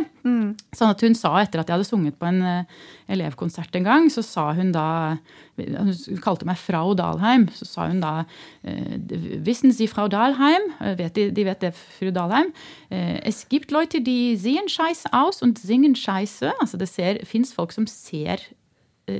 [0.74, 4.08] Sånn at hun sa etter at jeg hadde sunget på en eh, elevkonsert en gang,
[4.12, 5.18] så sa hun da
[5.58, 7.46] Hun kalte meg Frau Dalheim.
[7.56, 8.26] Så sa hun da
[8.63, 8.98] eh,
[9.46, 10.65] Wissen Sie Frau Dalheim?
[10.82, 12.52] Eh, Vet de, de vet det, fru Dalheim.
[12.89, 16.52] Eh, Es gibt Leute, die sehen scheiße aus und singen scheiße.
[16.60, 16.89] Altså det
[17.28, 18.38] fins folk som ser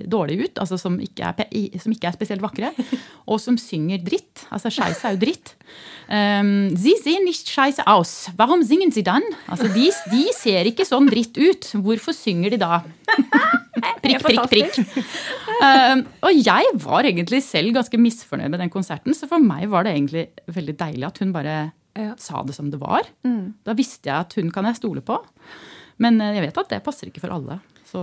[0.10, 2.71] dårlig ut, altså som ikke, er, som ikke er spesielt vakre,
[3.30, 4.48] og som synger dritt.
[4.50, 5.52] Altså scheisse er jo dritt.
[6.10, 8.32] Um, Sie sehen nicht scheisse aus.
[8.36, 9.21] Warum singen Sie dann?
[9.48, 11.69] Altså de, de ser ikke sånn dritt ut.
[11.86, 12.82] Hvorfor synger de da?
[14.04, 15.06] Prikk, prikk, prikk.
[15.62, 19.86] Uh, og jeg var egentlig selv ganske misfornøyd med den konserten, så for meg var
[19.88, 21.56] det egentlig veldig deilig at hun bare
[21.95, 22.12] Ja.
[22.19, 23.08] sa det som det var.
[23.63, 25.15] Da visste jeg at hun kan jeg stole på.
[25.98, 27.62] Men eh, jeg vet at det passer ikke for alle.
[27.88, 28.02] Så,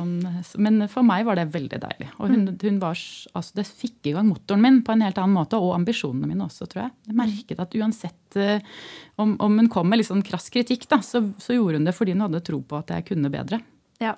[0.48, 2.06] så- men for meg var det veldig deilig.
[2.18, 2.94] Og hun, hun var,
[3.36, 6.46] altså det fikk i gang motoren min på en helt annen måte, og ambisjonene mine
[6.46, 6.92] også, tror jeg.
[7.10, 8.60] Jeg merket at uansett eh,
[9.20, 11.92] om, om hun kom med litt sånn krass kritikk, da, så, så gjorde hun det
[11.98, 13.60] fordi hun hadde tro på at jeg kunne bedre.
[14.00, 14.14] Ja.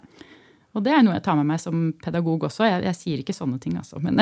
[0.75, 2.67] Og det er noe jeg tar med meg som pedagog også.
[2.67, 4.01] Jeg, jeg sier ikke sånne ting, altså.
[4.03, 4.19] Men,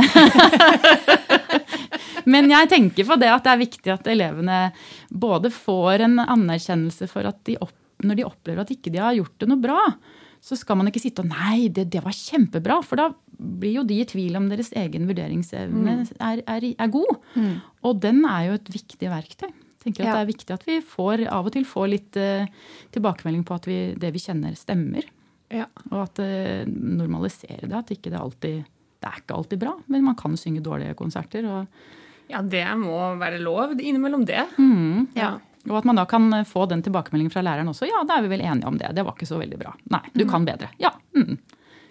[2.33, 4.59] men jeg tenker på det at det er viktig at elevene
[5.09, 7.73] både får en anerkjennelse for at de opp,
[8.05, 9.81] når de opplever at ikke de har gjort det noe bra,
[10.43, 12.81] så skal man ikke sitte og Nei, det, det var kjempebra.
[12.85, 17.15] For da blir jo de i tvil om deres egen vurderingsevne er, er, er god.
[17.87, 19.49] Og den er jo et viktig verktøy.
[19.83, 20.15] Tenker at Ja.
[20.19, 22.45] Det er viktig at vi får, av og til får litt uh,
[22.95, 25.07] tilbakemelding på at vi, det vi kjenner, stemmer.
[25.53, 25.69] Ja.
[25.91, 27.77] Og at det normalisere det.
[27.77, 28.63] At ikke det alltid
[29.03, 31.47] Det er ikke alltid bra, men man kan synge dårlige konserter.
[31.51, 31.89] Og,
[32.31, 34.45] ja, det må være lov innimellom det.
[35.19, 35.33] Ja.
[35.69, 37.89] og at man da kan eh, få den tilbakemeldingen fra læreren også.
[37.91, 38.93] Ja, da er vi vel enige om det.
[38.95, 39.75] Det var ikke så veldig bra.
[39.91, 40.71] Nei, du kan bedre.
[40.79, 41.35] Ja, mm,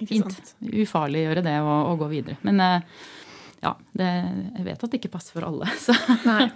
[0.08, 0.54] fint.
[0.64, 2.40] Ufarliggjøre det og, og gå videre.
[2.48, 3.04] Men eh,
[3.62, 4.10] ja, det,
[4.56, 5.68] jeg vet at det ikke passer for alle.
[5.86, 5.96] Så.
[6.26, 6.48] Nei.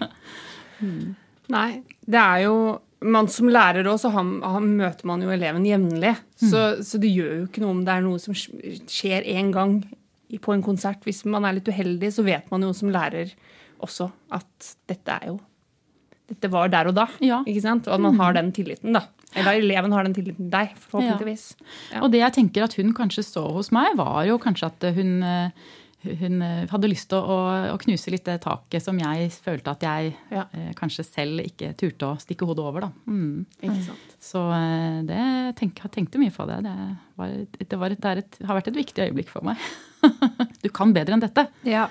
[1.56, 1.70] Nei,
[2.08, 2.56] det er jo
[3.04, 6.16] man Som lærer også, han, han møter man jo eleven jevnlig.
[6.40, 9.82] Så, så det gjør jo ikke noe om det er noe som skjer én gang
[10.42, 11.04] på en konsert.
[11.06, 13.36] Hvis man er litt uheldig, så vet man jo som lærer
[13.84, 15.42] også at dette er jo
[16.26, 17.04] Dette var der og da.
[17.22, 17.44] Ja.
[17.46, 17.86] Ikke sant?
[17.86, 19.04] Og at man har den tilliten, da.
[19.38, 21.44] Eller eleven har den tilliten til deg, forhåpentligvis.
[21.92, 22.00] Ja.
[22.02, 25.12] Og det jeg tenker at hun kanskje så hos meg, var jo kanskje at hun,
[25.22, 25.52] eh,
[26.22, 27.38] hun eh, hadde lyst til å,
[27.74, 30.46] å knuse litt det taket som jeg følte at jeg Ja.
[30.54, 32.88] eh, kanskje selv ikke turte å stikke hodet over.
[32.88, 32.92] Da.
[33.12, 33.46] Mm.
[33.62, 34.16] Ikke sant?
[34.22, 35.22] Så eh, det
[35.60, 36.62] tenk, jeg tenkte mye på det.
[36.66, 36.76] Det,
[37.20, 39.58] var, det, var et, det er et, har vært et viktig øyeblikk for meg.
[40.64, 41.48] du kan bedre enn dette.
[41.68, 41.88] Ja.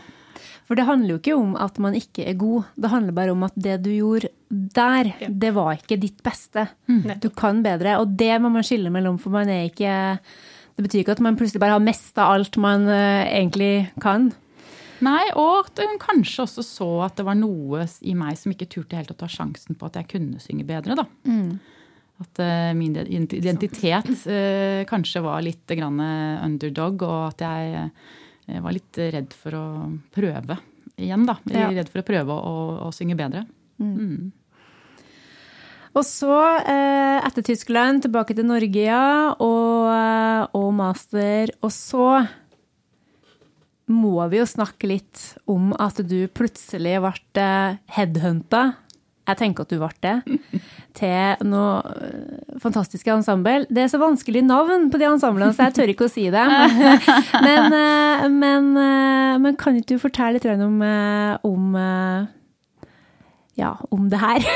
[0.64, 2.70] For det handler jo ikke om at man ikke er god.
[2.80, 6.68] Det handler bare om at det du gjorde der, det var ikke ditt beste.
[7.20, 9.92] Du kan bedre, og det må man skille mellom, for man er ikke
[10.74, 14.32] Det betyr ikke at man plutselig bare har mista alt man eh, egentlig kan.
[15.04, 18.70] Nei, og at hun kanskje også så at det var noe i meg som ikke
[18.72, 20.96] turte helt å ta sjansen på at jeg kunne synge bedre.
[20.98, 21.06] da.
[22.24, 28.98] At eh, min identitet eh, kanskje var litt grann underdog, og at jeg var litt
[28.98, 29.66] redd for å
[30.14, 30.58] prøve
[31.00, 31.26] igjen.
[31.28, 31.38] da.
[31.50, 31.68] Ja.
[31.74, 32.56] Redd for å prøve å,
[32.88, 33.46] å synge bedre.
[35.94, 36.34] Og så,
[36.66, 41.52] eh, etter Tyskland, tilbake til Norge, ja, og, eh, og master.
[41.62, 42.28] Og så
[43.86, 47.50] må vi jo snakke litt om at du plutselig ble
[47.94, 48.74] headhunta.
[49.24, 50.38] Jeg tenker at du ble det.
[50.98, 53.64] Til noe eh, fantastiske ensemble.
[53.72, 56.44] Det er så vanskelig navn på de ensemblene, så jeg tør ikke å si det.
[57.46, 62.26] Men, eh, men, eh, men kan ikke du fortelle litt om, eh, om eh,
[63.58, 64.44] ja, om det her?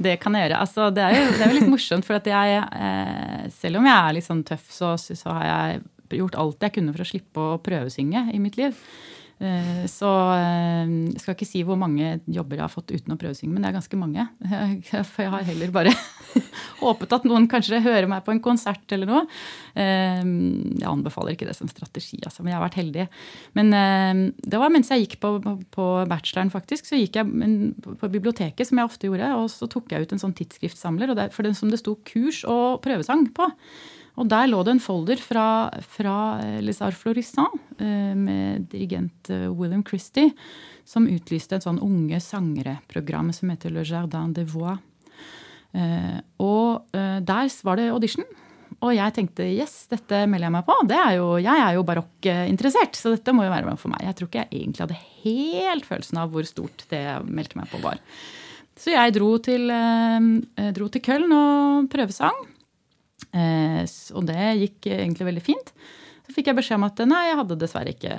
[0.00, 0.58] Det kan jeg gjøre.
[0.64, 3.96] Altså, det, er jo, det er litt morsomt, for at jeg, eh, selv om jeg
[3.96, 5.82] er litt sånn tøff, så, så har jeg
[6.22, 8.78] gjort alt jeg kunne for å slippe å prøvesynge i mitt liv.
[9.40, 13.18] Eh, så eh, jeg skal ikke si hvor mange jobber jeg har fått uten å
[13.20, 14.26] prøvesynge, men det er ganske mange.
[15.14, 15.94] For jeg har heller bare
[16.82, 19.22] håpet at noen kanskje hører meg på en konsert eller noe.
[19.80, 23.06] Ehm, jeg anbefaler ikke det som strategi, altså, men jeg har vært heldig.
[23.56, 23.72] Men
[24.36, 25.32] det var mens jeg gikk på,
[25.72, 26.88] på bacheloren, faktisk.
[26.88, 30.22] Så gikk jeg på biblioteket, som jeg ofte gjorde, og så tok jeg ut en
[30.22, 33.48] sånn tidsskriftsamler for den som det sto kurs og prøvesang på.
[34.18, 35.46] Og der lå det en folder fra,
[35.86, 36.16] fra
[36.64, 40.32] Les Arts Florissant eh, med dirigent eh, William Christie,
[40.88, 44.80] som utlyste et sånn unge sangere-program som heter Le Jardin des Voix.
[45.70, 48.26] Eh, og der var det audition.
[48.80, 50.76] Og jeg tenkte yes, dette melder jeg meg på.
[50.88, 54.06] Er jo, jeg er jo barokkinteressert, så dette må jo være for meg.
[54.08, 57.68] Jeg tror ikke jeg egentlig hadde helt følelsen av hvor stort det jeg meldte meg
[57.70, 58.00] på, var.
[58.80, 59.68] Så jeg dro til,
[60.72, 62.40] dro til Køln og prøvesang.
[63.36, 63.82] Eh,
[64.16, 65.74] og det gikk egentlig veldig fint.
[66.26, 68.16] Så fikk jeg beskjed om at nei, jeg hadde dessverre ikke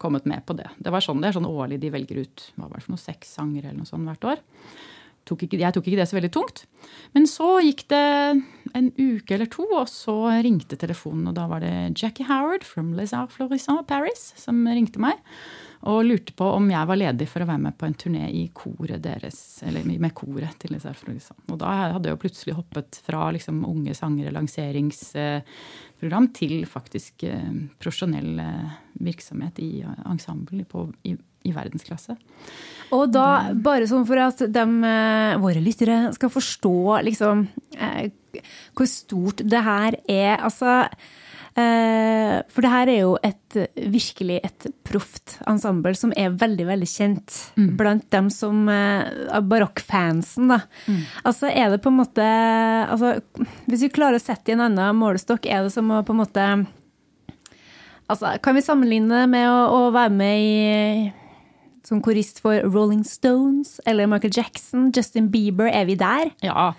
[0.00, 0.68] kommet med på det.
[0.80, 3.02] Det var sånn, det er sånn årlig de velger ut hva var det for noe,
[3.02, 4.42] seks sanger eller noe sånt hvert år.
[5.30, 6.64] Tok ikke, jeg tok ikke det så veldig tungt.
[7.14, 8.04] Men så gikk det
[8.74, 11.28] en uke eller to, og så ringte telefonen.
[11.30, 15.14] Og da var det Jackie Howard from Les Arts Florissant Paris som ringte meg
[15.88, 18.42] og lurte på om jeg var ledig for å være med på en turné i
[18.52, 23.00] koret deres, eller med koret til Les Arts Og da hadde jeg jo plutselig hoppet
[23.06, 31.16] fra liksom unge sangere lanseringsprogram til faktisk eh, profesjonell eh, virksomhet i ensemble på, i,
[31.46, 32.16] i verdensklasse.
[32.96, 37.48] Og da, bare sånn for at de, eh, våre lyttere skal forstå liksom
[38.74, 40.38] hvor stort det her er.
[40.38, 40.86] Altså
[41.58, 43.56] Eh, for det her er jo et,
[43.90, 47.70] virkelig et proft ensemble som er veldig, veldig kjent mm.
[47.78, 48.68] blant dem som
[49.50, 50.60] barokkfansen, da.
[50.86, 51.00] Mm.
[51.26, 52.26] Altså er det på en måte
[52.86, 53.16] altså,
[53.66, 56.22] Hvis vi klarer å sette i en annen målestokk, er det som å på en
[56.22, 56.50] måte
[58.10, 60.54] Altså, kan vi sammenligne med å, å være med i
[61.86, 66.32] som korist for Rolling Stones eller Michael Jackson, Justin Bieber, er vi der?
[66.44, 66.72] Ja.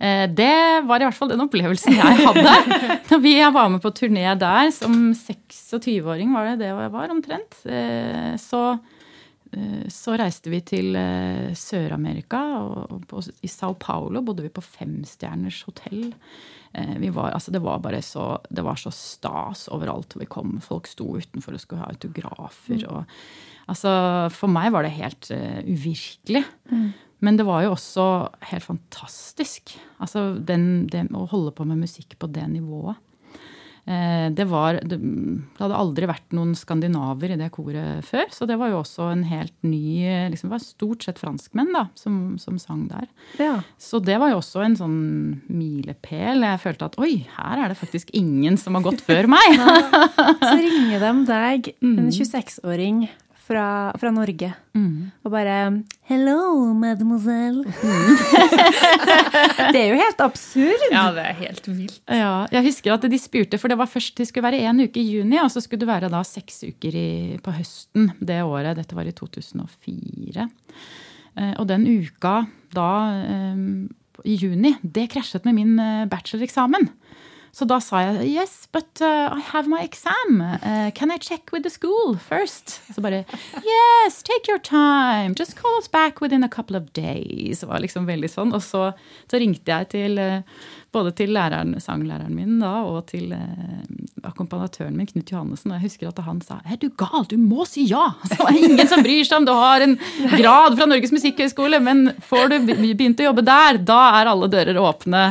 [0.00, 2.54] Eh, det var i hvert fall den opplevelsen jeg hadde.
[3.10, 7.58] Når vi var med på turné der som 26-åring, var det det jeg var omtrent.
[7.68, 8.62] Eh, så,
[9.52, 10.96] eh, så reiste vi til
[11.52, 13.04] Sør-Amerika, og
[13.44, 16.08] i Sao Paulo bodde vi på femstjerners hotell.
[16.70, 20.60] Var, altså det var så, det var så stas overalt vi kom.
[20.62, 22.84] Folk sto utenfor og skulle ha autografer.
[22.84, 22.90] Mm.
[22.94, 23.16] Og,
[23.72, 23.92] altså,
[24.30, 26.44] for meg var det helt uh, uvirkelig.
[26.70, 26.92] Mm.
[27.26, 28.04] Men det var jo også
[28.52, 29.74] helt fantastisk.
[30.00, 33.02] Altså den, det å holde på med musikk på det nivået.
[33.90, 34.98] Eh, det, var, det,
[35.58, 38.28] hadde aldri vært noen skandinaver i det koret før.
[38.30, 41.86] Så det var jo også en helt ny liksom, Det var stort sett franskmenn da,
[41.98, 43.08] som, som sang der.
[43.40, 43.56] Ja.
[43.80, 45.00] Så det var jo også en sånn
[45.50, 46.46] milepæl.
[46.46, 49.58] Jeg følte at oi, her er det faktisk ingen som har gått før meg.
[50.50, 54.52] så ringer de deg, en 26-åring mm fra, fra Norge.
[54.78, 55.10] Mm.
[55.24, 57.66] Og bare 'Hello, mademoiselle'.
[57.66, 58.14] Mm.
[59.74, 60.86] det er jo helt absurd.
[60.92, 62.00] Ja, det er helt vilt.
[62.06, 65.02] Ja, jeg husker at de spurte, for det var først det skulle være én uke
[65.02, 67.10] i juni, og så skulle det være da seks uker i,
[67.42, 68.76] på høsten det året.
[68.78, 70.46] Dette var i 2004.
[71.36, 73.58] Eh, og den uka da, eh,
[74.24, 76.90] i juni, det krasjet med min eh, bacheloreksamen.
[77.52, 80.40] Så da sa jeg yes, but uh, I have my exam.
[80.40, 82.80] Uh, can I check with the school first?
[82.94, 83.24] Så bare
[83.66, 85.34] yes, take your time.
[85.38, 87.60] Just call us back within a couple of days.
[87.60, 88.54] Det var liksom veldig sånn.
[88.54, 88.92] Og så,
[89.30, 90.44] så ringte jeg til uh,
[90.94, 93.80] både til læreren, sanglæreren min da, og til uh,
[94.26, 95.72] akkompagnatøren min, Knut Johannessen.
[95.72, 98.12] Og jeg husker at han sa er du gal, du må si ja!
[98.26, 99.96] Så det er ingen som bryr seg om du har en
[100.36, 102.56] grad fra Norges musikkhøgskole, men får du
[102.94, 105.24] begynt å jobbe der, da er alle dører åpne.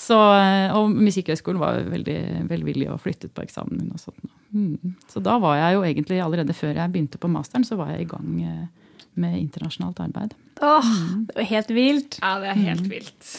[0.00, 3.90] Så, eh, og Musikkhøgskolen var veldig velvillig og flyttet på eksamen min.
[3.92, 4.30] og sånt.
[4.50, 4.94] Mm.
[5.10, 8.06] Så da var jeg jo egentlig allerede før jeg begynte på masteren, så var jeg
[8.06, 10.34] i gang eh, med internasjonalt arbeid.
[10.64, 11.26] Åh, mm.
[11.28, 12.18] Det var helt vilt.
[12.22, 12.90] Ja, det er helt mm.
[12.94, 13.34] vilt.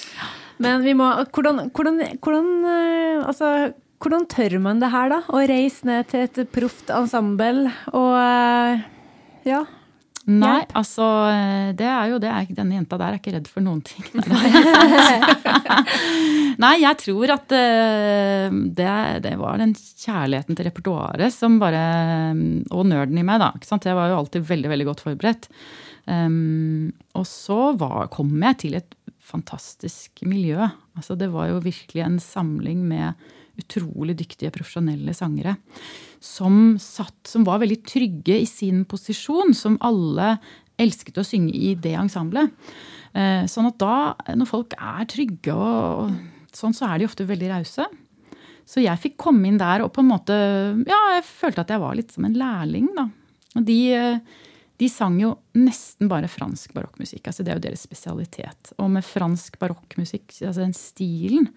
[0.62, 5.21] Men vi må Hvordan, hvordan, hvordan eh, altså, hvordan tør man det her, da?
[5.30, 8.89] Å reise ned til et proft ensemble og
[9.47, 9.65] Ja.
[10.29, 11.05] Nei, altså
[11.77, 12.31] det er jo det.
[12.53, 14.05] Denne jenta der er ikke redd for noen ting.
[16.62, 18.91] Nei, jeg tror at eh, det,
[19.25, 21.81] det, var den kjærligheten til repertoaret som bare
[22.69, 23.51] Og nerden i meg, da.
[23.57, 23.88] ikke sant?
[23.89, 25.49] Jeg var jo alltid veldig, veldig godt forberedt.
[26.05, 28.95] Um, og så var, kom jeg til et
[29.31, 30.69] fantastisk miljø.
[30.97, 33.29] Altså det var jo virkelig en samling med
[33.62, 35.56] utrolig dyktige profesjonelle sangere.
[36.21, 40.36] Som, satt, som var veldig trygge i sin posisjon, som alle
[40.82, 42.52] elsket å synge i det ensemblet.
[43.13, 43.95] Eh, sånn at da,
[44.38, 46.13] når folk er trygge og,
[46.56, 47.88] sånn, så er de ofte veldig rause.
[48.67, 50.36] Så jeg fikk komme inn der og på en måte
[50.88, 53.08] Ja, jeg følte at jeg var litt som en lærling, da.
[53.58, 53.80] Og de,
[54.82, 57.28] de sang jo nesten bare fransk barokkmusikk.
[57.30, 58.72] altså Det er jo deres spesialitet.
[58.82, 61.52] Og med fransk barokkmusikk, altså den stilen,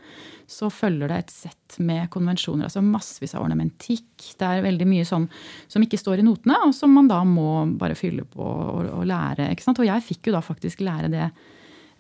[0.45, 2.69] så følger det et sett med konvensjoner.
[2.69, 4.13] altså Massevis av ornamentikk.
[4.37, 5.25] Det er veldig mye sånn
[5.73, 9.09] som ikke står i notene, og som man da må bare fylle på og, og
[9.09, 9.49] lære.
[9.55, 9.81] ikke sant?
[9.81, 11.31] Og jeg fikk jo da faktisk lære det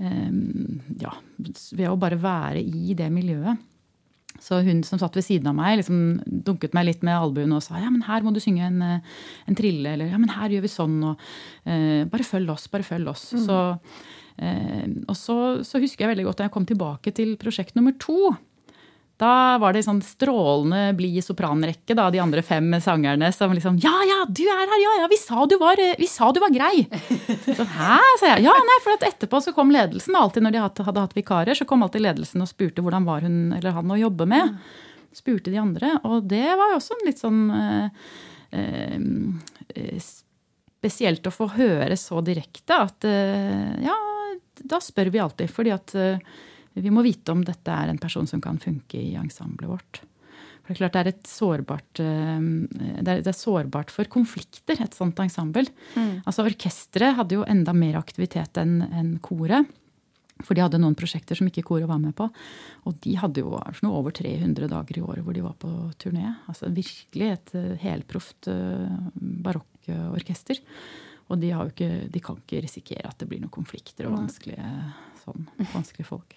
[0.04, 3.64] um, ja, ved å bare være i det miljøet.
[4.42, 5.98] Så hun som satt ved siden av meg, liksom
[6.46, 9.20] dunket meg litt med albuen og sa ja, men her må du synge en, eh,
[9.48, 11.22] en trille, eller ja, men her gjør vi sånn, og
[11.70, 13.28] eh, bare følg oss, bare følg oss.
[13.36, 13.44] Mm.
[13.46, 13.60] Så,
[14.42, 17.94] eh, og så, så, husker jeg veldig godt da jeg kom tilbake til prosjekt nummer
[18.02, 18.34] to.
[19.20, 23.92] Da var det sånn strålende blid sopranrekke, da, de andre fem sangerne som liksom Ja,
[24.08, 24.80] ja, du er her!
[24.82, 25.78] Ja, ja, vi sa du var,
[26.10, 26.82] sa du var grei!
[27.44, 27.98] Så, Hæ?
[28.18, 28.42] sa jeg.
[28.48, 30.16] Ja, nei, for etterpå så kom ledelsen.
[30.18, 33.22] Alltid når de hadde, hadde hatt vikarer, så kom alltid ledelsen og spurte hvordan var
[33.22, 34.56] hun eller han å jobbe med.
[35.14, 35.92] Spurte de andre.
[36.10, 38.08] Og det var jo også litt sånn eh,
[38.58, 40.00] eh,
[40.84, 43.94] Spesielt å få høre så direkte at eh, Ja,
[44.66, 45.54] da spør vi alltid.
[45.54, 46.18] Fordi at eh,
[46.74, 50.02] vi må vite om dette er en person som kan funke i ensemblet vårt.
[50.64, 52.44] For Det er klart det er, sårbart, eh,
[53.04, 55.68] det er, sårbart for konflikter, et sånt ensemble.
[55.94, 56.24] Mm.
[56.24, 59.68] Altså Orkesteret hadde jo enda mer aktivitet enn en koret.
[60.42, 62.26] For de hadde noen prosjekter som ikke koret var med på.
[62.88, 66.32] Og de hadde jo noe over 300 dager i året hvor de var på turné.
[66.48, 70.64] Altså Virkelig et eh, helproft eh, barokkorkester.
[71.28, 74.72] Og de, ikke, de, kan ikke risikere at det blir noen konflikter og vanskelige,
[75.22, 76.36] sånn, vanskelige folk.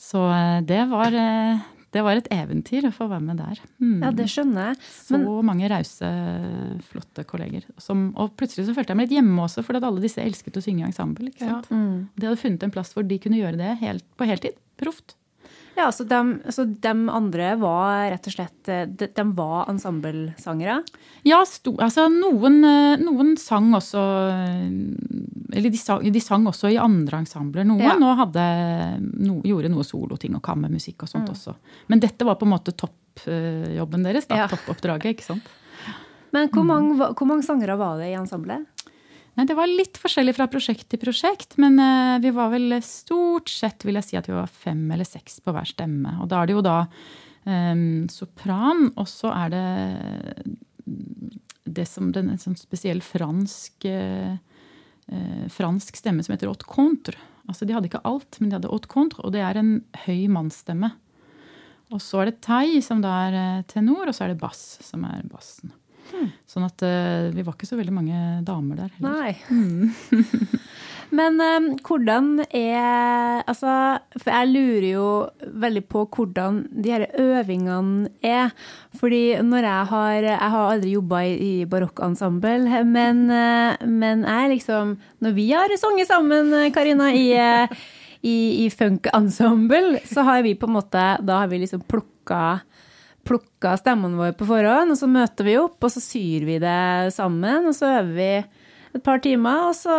[0.00, 3.60] Så eh, det var, eh, det var et eventyr å få være med der.
[3.80, 3.98] Mm.
[4.04, 4.80] Ja, det skjønner jeg.
[5.12, 5.26] Men...
[5.26, 6.10] Så mange rause,
[6.90, 7.68] flotte kolleger.
[7.80, 10.64] Som, og plutselig så følte jeg meg litt hjemme også, for alle disse elsket å
[10.64, 11.32] synge i ensemble.
[11.40, 11.60] Ja.
[11.70, 12.08] Mm.
[12.14, 14.58] De hadde funnet en plass hvor de kunne gjøre det helt, på heltid.
[14.80, 15.16] Proft.
[15.76, 20.78] Ja, så de, så de, andre var rett og slett eh, De, de var ensemblesangere?
[21.26, 24.00] Ja, sto, altså noen, eh, noen, sang også
[25.52, 27.66] Eller de sang, de sang, også i andre ensembler.
[27.68, 27.96] Noen ja.
[28.00, 28.46] og hadde,
[29.20, 31.36] no, gjorde noe soloting og kammermusikk og sånt mm.
[31.36, 31.56] også.
[31.92, 34.28] Men dette var på en måte toppjobben deres.
[34.30, 34.48] da, ja.
[34.52, 35.52] Toppoppdraget, ikke sant.
[36.34, 36.72] Men hvor mm.
[36.72, 38.64] mange, hvor mange sangere var det i ensemblet?
[39.36, 43.52] Nei, Det var litt forskjellig fra prosjekt til prosjekt, men uh, vi var vel stort
[43.52, 46.14] sett vil jeg si at vi var fem eller seks på hver stemme.
[46.24, 46.78] Og da er det jo da
[47.44, 50.56] um, sopran, og så er det
[51.66, 54.36] det som den, en sånn spesiell fransk, uh,
[55.52, 57.20] fransk stemme som heter haute contre.
[57.46, 60.30] Altså De hadde ikke alt, men de hadde haute contre, og det er en høy
[60.32, 60.94] mannsstemme.
[61.92, 65.04] Og så er det tai, som da er tenor, og så er det bass, som
[65.06, 65.76] er bassen.
[66.12, 66.30] Hmm.
[66.48, 69.16] Sånn at uh, vi var ikke så veldig mange damer der heller.
[69.20, 69.36] Nei.
[69.50, 69.90] Mm.
[71.14, 75.08] Men um, hvordan er Altså, for jeg lurer jo
[75.62, 78.54] veldig på hvordan de her øvingene er.
[78.96, 84.56] Fordi når jeg har Jeg har aldri jobba i, i barokkensemble, men, uh, men jeg
[84.56, 87.68] liksom Når vi har sunget sammen, Karina, i, uh,
[88.22, 92.60] i, i funk-ensemble, så har vi på en måte Da har vi liksom plukka
[93.26, 97.12] plukka stemmene våre på forhånd, og så møter vi opp, og så syr vi det
[97.16, 98.32] sammen, og så øver vi
[98.96, 99.96] et par timer, og så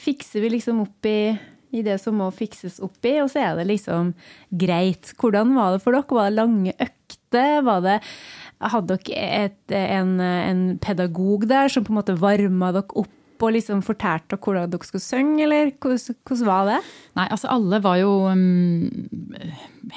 [0.00, 1.34] fikser vi liksom opp i,
[1.74, 4.14] i det som må fikses opp i, og så er det liksom
[4.54, 5.14] greit.
[5.18, 6.18] Hvordan var det for dere?
[6.20, 7.60] Var det lange økter?
[7.66, 13.12] Hadde dere et, en, en pedagog der som på en måte varma dere opp?
[13.36, 16.78] og liksom fortalte hvordan dere skulle synge, eller hvordan, hvordan var det?
[17.18, 18.86] Nei, altså alle var jo um,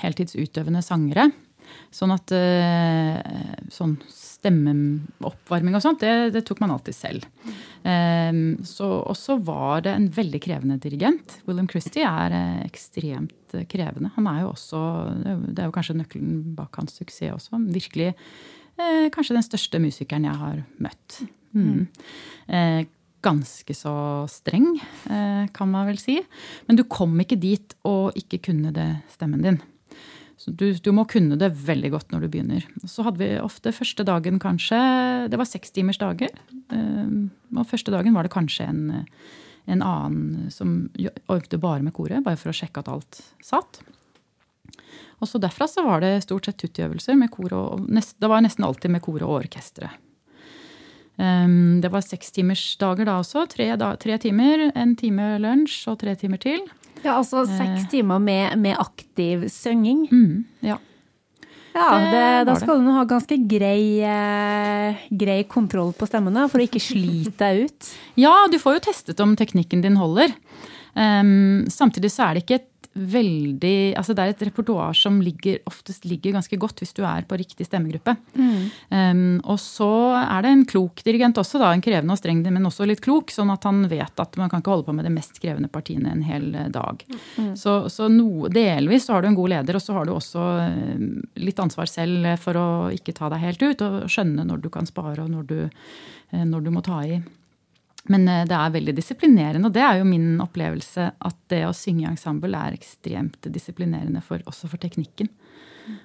[0.02, 1.30] heltidsutøvende sangere.
[1.94, 3.18] Sånn at eh,
[3.74, 3.96] sånn
[4.40, 7.26] stemmeoppvarming og sånt, det, det, tok man alltid selv.
[7.84, 11.40] Og så også var det en veldig krevende dirigent.
[11.48, 14.12] William Christie er eh, ekstremt krevende.
[14.16, 14.84] Han er jo også
[15.50, 17.60] Det er jo kanskje nøkkelen bak hans suksess også.
[17.74, 21.20] Virkelig eh, kanskje den største musikeren jeg har møtt.
[21.58, 21.88] Mm.
[22.48, 22.82] Eh,
[23.20, 23.92] ganske så
[24.32, 24.78] streng,
[25.52, 26.22] kan man vel si.
[26.70, 29.60] Men du kom ikke dit og ikke kunne det stemmen din.
[30.50, 32.66] Du, du, må kunne det veldig godt når du begynner.
[32.88, 34.80] Så hadde vi ofte første dagen kanskje
[35.30, 36.34] Det var sekstimers dager.
[36.72, 38.84] og første dagen var det kanskje en,
[39.68, 40.90] en annen som
[41.30, 43.82] øvde bare med koret, bare for å sjekke at alt satt.
[45.20, 48.66] Og så derfra så var det stort sett tuttiøvelser med kor og Det var nesten
[48.66, 50.06] alltid med koret og orkesteret.
[51.20, 53.44] Um, det var sekstimersdager da også.
[53.52, 56.64] Tre, da, tre timer, en time lunsj og tre timer til.
[57.04, 57.90] Ja, altså seks eh.
[57.92, 60.06] timer med, med aktiv synging.
[60.12, 60.78] Mm, ja.
[61.70, 66.66] Ja, det, da skal du ha ganske grei, eh, grei kontroll på stemmene for å
[66.66, 67.92] ikke slite deg ut.
[68.20, 70.34] Ja, du får jo testet om teknikken din holder.
[70.98, 75.60] Um, samtidig så er det ikke et veldig altså Det er et repertoar som ligger,
[75.70, 78.16] oftest ligger ganske godt hvis du er på riktig stemmegruppe.
[78.90, 82.66] Um, og så er det en klok dirigent også, da, en krevende og streng, men
[82.68, 83.32] også litt klok.
[83.32, 86.12] Sånn at han vet at man kan ikke holde på med de mest krevende partiene
[86.12, 86.80] en hel dag.
[86.80, 87.04] dag.
[87.58, 90.46] Så, så no, delvis så har du en god leder, og så har du også
[90.64, 91.04] eh,
[91.44, 94.90] litt ansvar selv for å ikke ta deg helt ut, og skjønne når du kan
[94.90, 95.60] spare og når du,
[96.32, 97.20] eh, når du må ta i.
[98.08, 101.76] Men eh, det er veldig disiplinerende, og det er jo min opplevelse at det å
[101.76, 105.32] synge i ensemble er ekstremt disiplinerende for, også for teknikken.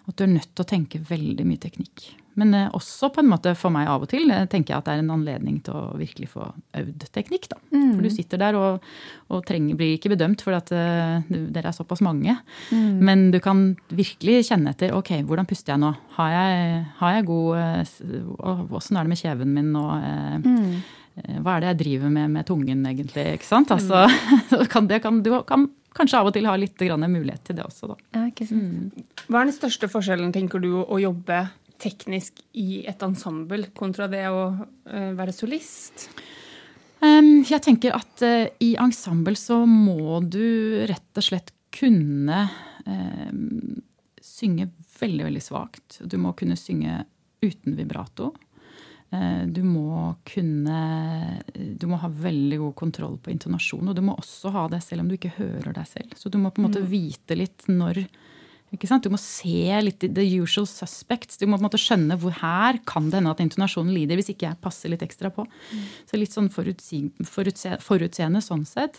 [0.09, 2.07] At du er nødt til å tenke veldig mye teknikk.
[2.40, 4.88] Men eh, også på en måte for meg av og til eh, tenker jeg at
[4.88, 6.49] det er en anledning til å virkelig få
[6.80, 7.47] øvd teknikk.
[7.53, 7.61] da.
[7.70, 8.88] For du sitter der og,
[9.30, 12.34] og trenger, blir ikke bedømt fordi at uh, dere er såpass mange.
[12.72, 15.92] Men du kan virkelig kjenne etter ok, hvordan puster jeg nå?
[16.16, 19.86] Har jeg, har jeg god uh, Åssen er det med kjeven min nå?
[19.95, 23.24] Uh, hva er det jeg driver med med tungen, egentlig?
[23.38, 23.70] ikke sant?
[23.74, 24.06] Altså,
[24.72, 27.66] kan det, kan, du kan kanskje av og til ha litt grann mulighet til det
[27.66, 27.98] også, da.
[28.16, 29.04] Ja, ikke sant.
[29.28, 31.44] Hva er den største forskjellen, tenker du, å jobbe
[31.82, 34.46] teknisk i et ensemble kontra det å
[34.90, 36.08] eh, være solist?
[37.04, 42.46] Um, jeg tenker at uh, i ensemble så må du rett og slett kunne
[44.20, 44.66] synge
[45.00, 46.00] veldig, veldig svakt.
[46.04, 47.04] Du må kunne synge
[47.44, 48.32] uten vibrato.
[49.14, 50.78] Uh, du må kunne
[51.54, 53.86] Du må ha veldig god kontroll på intonasjon.
[53.90, 56.14] Og du må også ha det selv om du ikke hører deg selv.
[56.18, 58.04] Så du må på en måte vite litt når
[58.74, 59.04] ikke sant?
[59.06, 61.38] Du må se litt i the usual suspects.
[61.38, 64.32] Du må på en måte skjønne hvor her kan det hende at intonasjonen lider hvis
[64.32, 65.46] ikke jeg passer litt ekstra på.
[66.10, 68.98] Så litt sånn forutsi, forutse, forutseende sånn sett.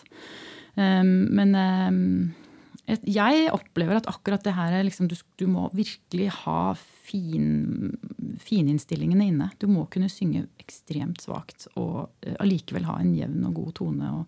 [0.75, 2.07] Um, men um,
[2.85, 7.95] jeg opplever at akkurat det her er liksom, du, du må virkelig ha fin,
[8.45, 9.49] fininnstillingene inne.
[9.61, 14.13] Du må kunne synge ekstremt svakt og uh, allikevel ha en jevn og god tone.
[14.19, 14.25] og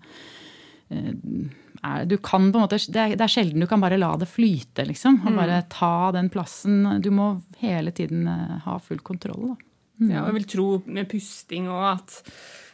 [0.88, 4.14] er, du kan på en måte, det er, det er, sjelden du kan bare la
[4.18, 5.20] det flyte, liksom.
[5.28, 6.86] Og bare ta den plassen.
[7.04, 9.52] Du må hele tiden uh, ha full kontroll.
[9.54, 9.67] da.
[9.98, 10.12] Mm.
[10.12, 12.20] Ja, og jeg vil tro med pusting og at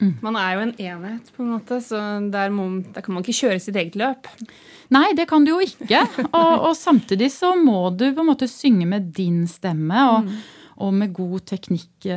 [0.02, 0.16] mm.
[0.26, 2.02] man er jo en enhet, på en måte, så
[2.34, 4.28] der, må, der, kan man ikke kjøre sitt eget løp.
[4.94, 6.04] Nei, det kan du jo ikke.
[6.28, 10.10] Og, og samtidig så må du på en måte synge med din stemme.
[10.12, 10.44] og mm
[10.82, 12.08] og med god teknikk.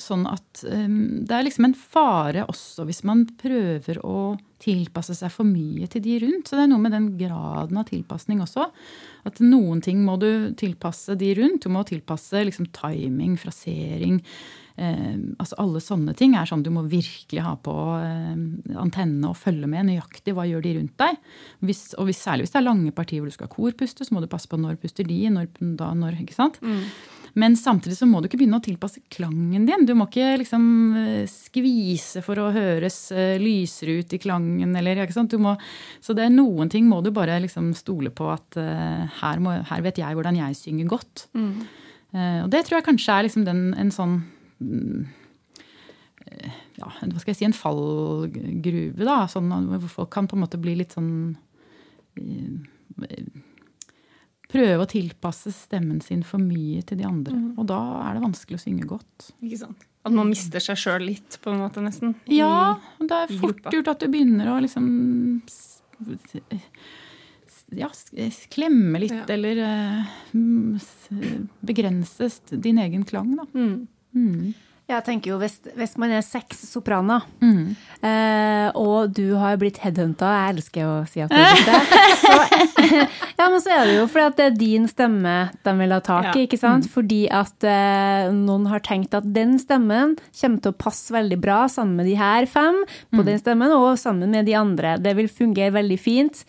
[0.00, 5.32] Sånn at um, det er liksom en fare også hvis man prøver å tilpasse seg
[5.32, 6.48] for mye til de rundt.
[6.48, 8.68] Så det er noe med den graden av tilpasning også.
[9.28, 11.64] At noen ting må du tilpasse de rundt.
[11.64, 14.20] Du må tilpasse liksom timing, frasering.
[14.80, 19.38] Eh, altså Alle sånne ting er sånn du må virkelig ha på eh, antennene og
[19.40, 20.34] følge med nøyaktig.
[20.36, 21.20] Hva gjør de rundt deg?
[21.64, 24.24] Hvis, og hvis, særlig hvis det er lange partier hvor du skal korpuste, så må
[24.24, 26.60] du passe på når puster de, når, da, når, ikke sant?
[26.64, 26.84] Mm.
[27.38, 29.86] Men samtidig så må du ikke begynne å tilpasse klangen din.
[29.86, 30.64] Du må ikke liksom
[31.30, 32.98] skvise for å høres
[33.40, 34.74] lysere ut i klangen.
[34.76, 35.04] Eller?
[35.38, 35.54] Må,
[36.02, 39.54] så det er noen ting må du bare liksom stole på at uh, her, må,
[39.70, 41.26] her, vet jeg hvordan jeg synger godt.
[41.36, 41.54] Mm.
[42.14, 44.16] Uh, og det tror jeg kanskje er liksom den, en sånn
[44.64, 45.20] uh,
[46.80, 49.22] ja, hva skal jeg si, en fallgruve, da.
[49.30, 51.36] Sånn, hvor folk kan på en måte bli litt sånn
[54.50, 57.36] prøve å tilpasse stemmen sin for mye til de andre.
[57.36, 57.52] Mm.
[57.60, 59.30] Og da er det vanskelig å synge godt.
[59.40, 59.86] Ikke sant?
[60.00, 62.14] At man mister seg sjøl litt, på en måte, nesten?
[62.32, 62.78] Ja.
[62.98, 64.86] Det er fort gjort at du begynner å liksom
[67.76, 67.90] ja,
[68.50, 69.26] klemme litt, ja.
[69.30, 70.88] eller uh,
[71.60, 73.46] begrense din egen klang, da.
[73.52, 73.86] Mm.
[74.16, 74.54] Mm.
[74.90, 77.76] Jeg tenker jo Hvis, hvis man er seks sopraner, mm.
[78.06, 81.80] eh, og du har blitt headhunta Jeg elsker å si at du er det.
[82.20, 82.34] Så,
[83.40, 85.34] ja, men så er det jo fordi at det er din stemme
[85.64, 86.42] de vil ha tak i.
[86.42, 86.46] Ja.
[86.46, 86.86] ikke sant?
[86.86, 86.92] Mm.
[86.92, 91.62] Fordi at eh, noen har tenkt at den stemmen kommer til å passe veldig bra
[91.72, 92.82] sammen med de her fem
[93.14, 93.26] på mm.
[93.30, 94.96] den stemmen, og sammen med de andre.
[95.02, 96.42] Det vil fungere veldig fint.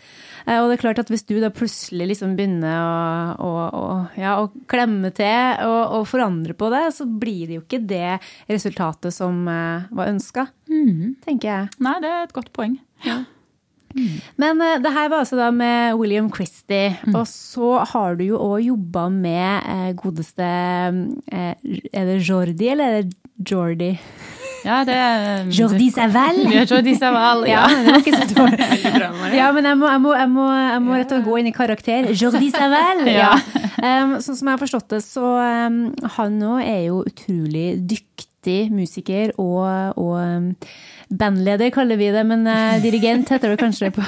[0.46, 3.86] Eh, og det er klart at hvis du da plutselig liksom begynner å, å, å,
[4.20, 8.18] ja, å klemme til og, og, forandre på det, så blir det jo ikke det
[8.50, 11.22] resultatet som uh, var ønska, mm.
[11.26, 11.70] tenker jeg.
[11.84, 12.80] Nei, det er et godt poeng.
[13.06, 13.24] Ja.
[13.92, 14.20] Mm.
[14.40, 16.96] Men uh, det her var altså da med William Christie.
[17.06, 17.16] Mm.
[17.20, 20.48] Og så har du jo òg jobba med uh, godeste
[21.32, 23.96] Er det Jordi, eller er det Jordi?
[24.62, 24.96] Ja, det
[25.58, 26.44] Jordi Saval.
[26.56, 27.66] Ja, Jordi Saval, ja.
[27.66, 28.68] ja det var ikke så dårlig.
[29.40, 31.50] Ja, men jeg må, jeg må, jeg må, jeg må rett og slett gå inn
[31.50, 32.12] i karakter.
[32.14, 33.06] Jordi Saval!
[33.22, 33.34] Ja.
[33.82, 35.80] Um, sånn som jeg har forstått det, så um,
[36.18, 40.52] han òg er jo utrolig dyktig musiker og, og um,
[41.12, 44.04] bandleder, kaller vi det, men uh, dirigent heter det kanskje på,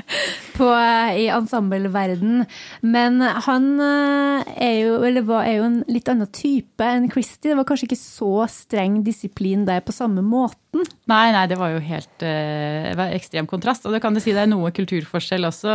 [0.58, 0.68] på,
[1.16, 2.44] i ensembleverden.
[2.82, 4.96] Men han eh, er jo,
[5.28, 7.52] var, er jo en litt annen type enn Christie.
[7.52, 10.84] Det var kanskje ikke så streng disiplin der på samme måten?
[11.10, 13.88] Nei, nei, det var jo helt var ekstrem kontrast.
[13.88, 15.72] Og det kan du si det er noe kulturforskjell også.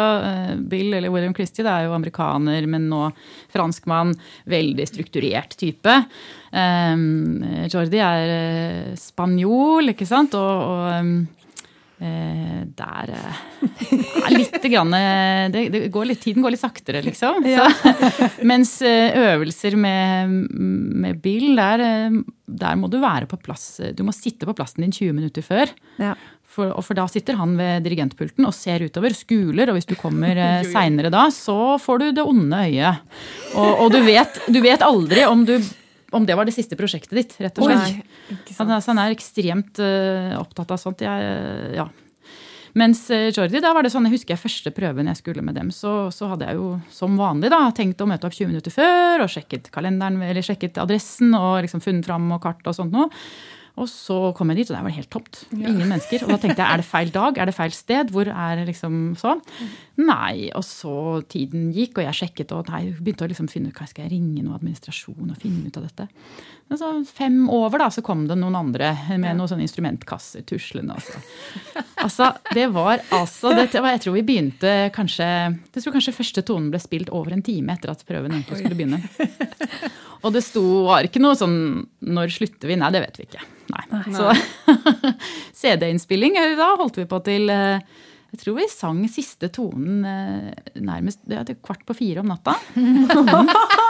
[0.71, 3.09] Bill eller William Christie det er jo amerikaner, men nå
[3.51, 4.13] franskmann.
[4.47, 5.97] Veldig strukturert type.
[6.55, 10.38] Um, Jordi er spanjol, ikke sant.
[10.39, 11.18] og, og um,
[11.95, 17.45] Eh, der eh, litt grann, eh, det, det går litt, Tiden går litt saktere, liksom.
[17.47, 17.70] Ja.
[17.72, 22.11] Så, mens eh, øvelser med, med Bill, der,
[22.51, 23.78] der, må du være på plass.
[23.95, 25.72] Du må sitte på plassen din 20 minutter før.
[26.01, 26.18] Ja.
[26.43, 29.95] For, og for da sitter han ved dirigentpulten og ser utover, skuler, og hvis du
[29.99, 30.36] kommer
[30.76, 33.07] seinere da, så får du det onde øyet.
[33.55, 35.55] Og, og du, vet, du vet aldri om du
[36.16, 38.01] om det var det siste prosjektet ditt, rett og slett.
[38.32, 41.03] Oi, Han, altså, han, er ekstremt uh, opptatt av sånt.
[41.05, 41.88] Jeg, ja.
[42.76, 45.57] Mens uh, Jordi, da var det sånn, jeg husker jeg første prøven jeg skulle med
[45.59, 48.74] dem, så, så, hadde jeg jo som vanlig da, tenkt å møte opp 20 minutter
[48.74, 52.95] før og sjekket kalenderen, eller sjekket adressen og liksom funnet fram og kart og sånt
[52.95, 53.11] noe.
[53.76, 55.41] Og så kom jeg dit, og der var det helt tomt.
[55.51, 56.23] Ingen mennesker.
[56.23, 57.39] Og da tenkte jeg er det feil dag?
[57.41, 58.13] Er det feil sted?
[58.15, 59.41] Hvor er det liksom sånn?
[59.99, 60.47] Nei.
[60.55, 60.95] Og så
[61.32, 64.15] tiden gikk, og jeg sjekket og nei, begynte å liksom finne ut hva skal jeg
[64.15, 66.07] ringe noe administrasjon og finne ut av dette.
[66.68, 68.89] Men så fem over da, så kom det noen andre
[69.22, 70.95] med noen sånne instrumentkasser tuslende.
[70.97, 71.20] Altså.
[72.01, 76.72] altså, det var altså det, Jeg tror vi begynte kanskje Jeg tror kanskje første tonen
[76.74, 79.01] ble spilt over en time etter at prøven egentlig skulle begynne.
[80.26, 82.80] Og det sto, var ikke noe sånn 'når slutter vi'?
[82.82, 83.45] Nei, det vet vi ikke.
[83.70, 83.84] Nei.
[83.91, 84.03] Nei.
[84.16, 84.34] Så
[85.61, 87.78] CD-innspilling, da holdt vi på til eh,
[88.36, 92.57] jeg tror vi sang siste tonen eh, nærmest det er kvart på fire om natta.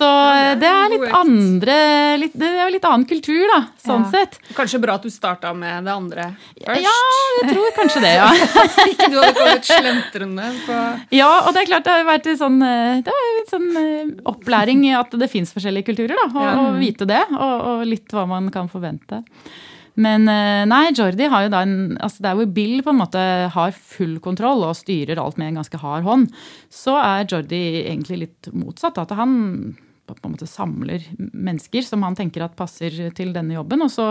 [0.00, 1.76] Så eh, det er litt andre
[2.18, 4.10] litt, Det er litt annen kultur, da, sånn ja.
[4.16, 4.40] sett.
[4.56, 6.82] Kanskje bra at du starta med det andre først?
[6.82, 6.96] Ja,
[7.36, 8.28] jeg tror kanskje det, ja.
[8.90, 10.82] Ikke du hadde kommet slentrende på
[11.14, 14.86] Ja, og det er klart det har vært sånn, eh, det har vært sånn opplæring
[14.90, 16.28] i at det fins forskjellige kulturer, da.
[16.32, 16.54] Og, ja.
[16.64, 19.22] og vite det, og, og litt hva man kan forvente.
[20.00, 23.20] Men eh, nei, Jordi har jo da en altså Der hvor Bill på en måte
[23.52, 26.26] har full kontroll og styrer alt med en ganske hard hånd,
[26.72, 29.00] så er Jordi egentlig litt motsatt.
[29.02, 29.76] At han
[30.10, 33.82] på en måte samler mennesker som han tenker at passer til denne jobben.
[33.84, 34.08] Og så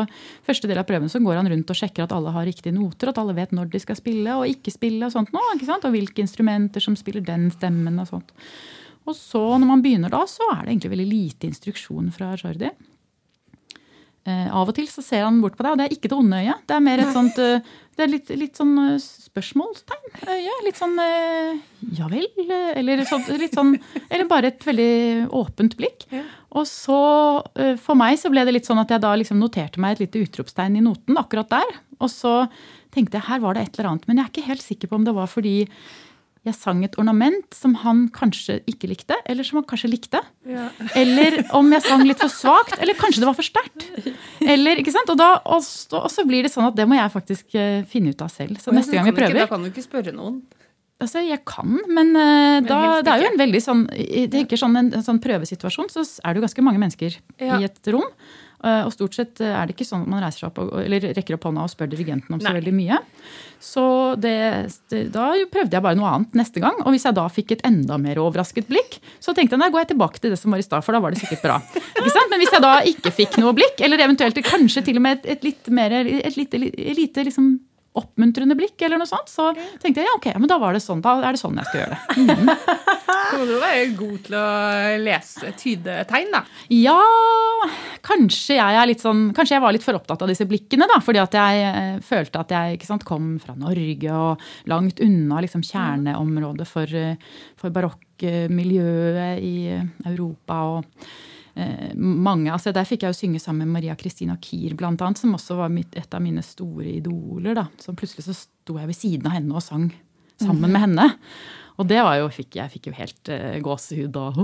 [0.48, 3.12] første del av prøven så går han rundt og sjekker at alle har riktige noter,
[3.12, 5.88] at alle vet når de skal spille og ikke spille og sånt nå, ikke sant?
[5.88, 8.32] Og hvilke instrumenter som spiller den stemmen og sånt.
[9.10, 12.72] Og så når man begynner da, så er det egentlig veldig lite instruksjon fra Jordi.
[14.28, 16.17] Eh, av og til så ser han bort på deg, og det er ikke det
[16.17, 16.65] onde øyet.
[16.67, 20.57] Det er mer et sånt eh, det er litt, litt sånn eh, spørsmålstegn-øye.
[20.65, 20.97] Litt sånn
[21.95, 22.28] ja vel?
[22.80, 23.74] Eller, sånt, litt sånn,
[24.09, 26.07] eller bare et veldig åpent blikk.
[26.49, 26.99] Og så,
[27.80, 30.24] for meg så ble det litt sånn at jeg da liksom noterte meg et lite
[30.26, 31.80] utropstegn i noten akkurat der.
[31.99, 32.34] Og så
[32.95, 34.07] tenkte jeg her var det et eller annet.
[34.09, 35.57] Men jeg er ikke helt sikker på om det var fordi
[36.48, 40.22] jeg sang et ornament som han kanskje ikke likte, eller som han kanskje likte.
[40.48, 40.70] Ja.
[40.98, 43.84] Eller om jeg sang litt for svakt, eller kanskje det var for sterkt.
[44.40, 45.12] Eller, ikke sant?
[45.12, 47.82] Og, da, og, så, og, så, blir det sånn at det må jeg faktisk uh,
[47.92, 48.62] finne ut av selv.
[48.64, 50.40] Så neste gang vi prøver ikke, Da kan du ikke spørre noen.
[51.00, 54.60] Altså, Jeg kan, men, uh, men da, det er jo en veldig sånn, jeg tenker
[54.60, 57.60] sånn, en, en sånn prøvesituasjon, så er det jo ganske mange mennesker ja.
[57.60, 58.08] i et rom.
[58.60, 61.38] Uh, og stort sett er det ikke sånn at man reiser opp og, eller rekker
[61.38, 62.57] opp hånda og spør dirigenten om så Nei.
[62.60, 62.97] veldig mye.
[63.64, 63.84] Så
[64.20, 64.36] det,
[64.91, 66.78] det, da prøvde jeg bare noe annet neste gang.
[66.86, 69.84] Og hvis jeg da fikk et enda mer overrasket blikk, så tenkte jeg nei, går
[69.84, 71.57] jeg tilbake til det som var i stad, for da var det sikkert bra.
[71.99, 75.34] Men hvis jeg da ikke fikk noe blikk, eller eventuelt kanskje til og med et,
[75.36, 76.62] et litt mer, et lite,
[76.99, 77.57] lite liksom
[77.98, 79.50] oppmuntrende blikk, eller noe sånt, så
[79.82, 81.82] tenkte jeg ja, ok, men da var det sånn, da er det sånn jeg skal
[81.82, 82.26] gjøre det.
[82.30, 82.52] Mm.
[83.40, 84.48] må du være god til å
[85.04, 86.44] lese tydetegn, da.
[86.74, 87.00] Ja,
[88.06, 91.00] kanskje jeg sånn Kanskje jeg var litt for opptatt av disse blikkene, da.
[91.04, 95.64] Fordi at jeg eh, følte at jeg sant, kom fra Norge og langt unna liksom,
[95.66, 97.18] kjerneområdet for, eh,
[97.60, 99.56] for barokkmiljøet i
[100.10, 100.62] Europa.
[100.76, 101.10] og
[101.95, 105.36] mange, altså Der fikk jeg jo synge sammen med Maria Christina Kier, blant annet, som
[105.38, 107.55] også var mitt, et av mine store idoler.
[107.57, 109.89] da, så Plutselig så sto jeg ved siden av henne og sang
[110.39, 111.10] sammen med henne.
[111.80, 114.36] Og det var jo, fikk, jeg fikk jo helt uh, gåsehud og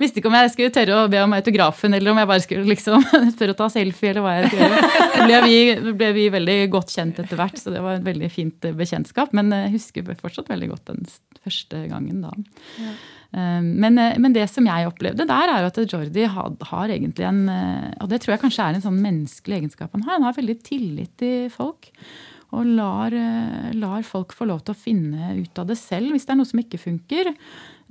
[0.00, 2.70] Visste ikke om jeg skulle tørre å be om autografen, eller om jeg bare skulle
[2.70, 3.02] liksom
[3.40, 5.40] tørre å ta selfie, eller hva jeg skulle gjøre.
[5.50, 5.58] Vi,
[5.98, 9.34] ble vi veldig godt kjent etter hvert, så det var et veldig fint bekjentskap.
[9.34, 11.02] Men jeg husker fortsatt veldig godt den
[11.42, 12.30] første gangen da.
[12.78, 12.94] Ja.
[13.32, 17.26] Ehm, men, eh, men, det som jeg opplevde der, er at Jordi har, har, egentlig
[17.28, 20.18] en eh, Og det tror jeg kanskje er en sånn menneskelig egenskap han har.
[20.18, 21.92] Han har veldig tillit til folk.
[22.50, 26.26] Og lar, eh, lar folk få lov til å finne ut av det selv hvis
[26.26, 27.30] det er noe som ikke funker.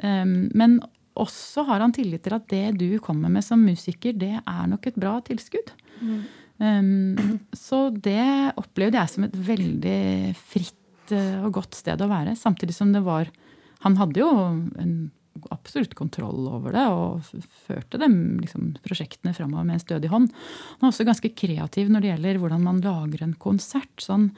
[0.03, 0.81] Ehm, men
[1.19, 4.87] også har han tillit til at det du kommer med som musiker, det er nok
[4.87, 5.71] et bra tilskudd.
[5.99, 6.19] Mm.
[6.59, 12.35] Um, så det opplevde jeg som et veldig fritt og godt sted å være.
[12.39, 13.31] Samtidig som det var
[13.79, 14.27] Han hadde jo
[14.77, 14.91] en
[15.53, 20.29] absolutt kontroll over det og førte dem, liksom, prosjektene framover med en stødig hånd.
[20.79, 23.95] Han er også ganske kreativ når det gjelder hvordan man lager en konsert.
[24.03, 24.31] sånn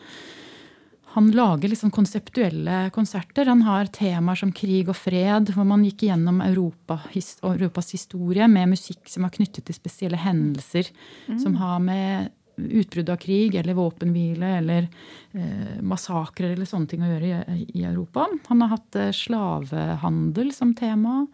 [1.11, 3.45] han lager liksom konseptuelle konserter.
[3.45, 7.01] Han har temaer som krig og fred, hvor man gikk gjennom Europa,
[7.43, 10.87] Europas historie med musikk som var knyttet til spesielle hendelser.
[11.27, 11.41] Mm.
[11.43, 14.87] Som har med utbrudd av krig eller våpenhvile eller
[15.31, 18.27] eh, massakrer eller sånne ting å gjøre i, i, Europa.
[18.49, 21.25] Han har hatt eh, slavehandel som tema.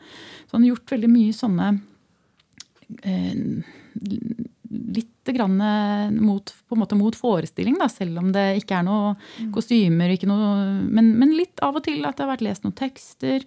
[0.46, 1.72] Så han har gjort veldig mye sånne
[3.02, 3.34] eh,
[4.70, 8.88] litt grann eh, mot, på en måte mot forestilling, da, selv om det ikke er
[8.88, 9.52] noe mm.
[9.56, 10.14] kostymer.
[10.14, 13.46] Ikke noe, men, men, litt av og til at det har vært lest noen tekster.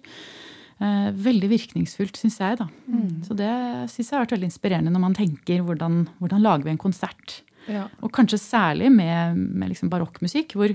[0.81, 2.59] Eh, veldig virkningsfullt, syns jeg.
[2.61, 2.67] da.
[2.89, 3.21] Mm.
[3.27, 3.53] Så det
[3.93, 7.41] syns jeg har vært veldig inspirerende når man tenker hvordan, hvordan lager vi en konsert.
[7.69, 7.87] Ja.
[8.01, 10.73] Og kanskje særlig med, med liksom barokkmusikk, hvor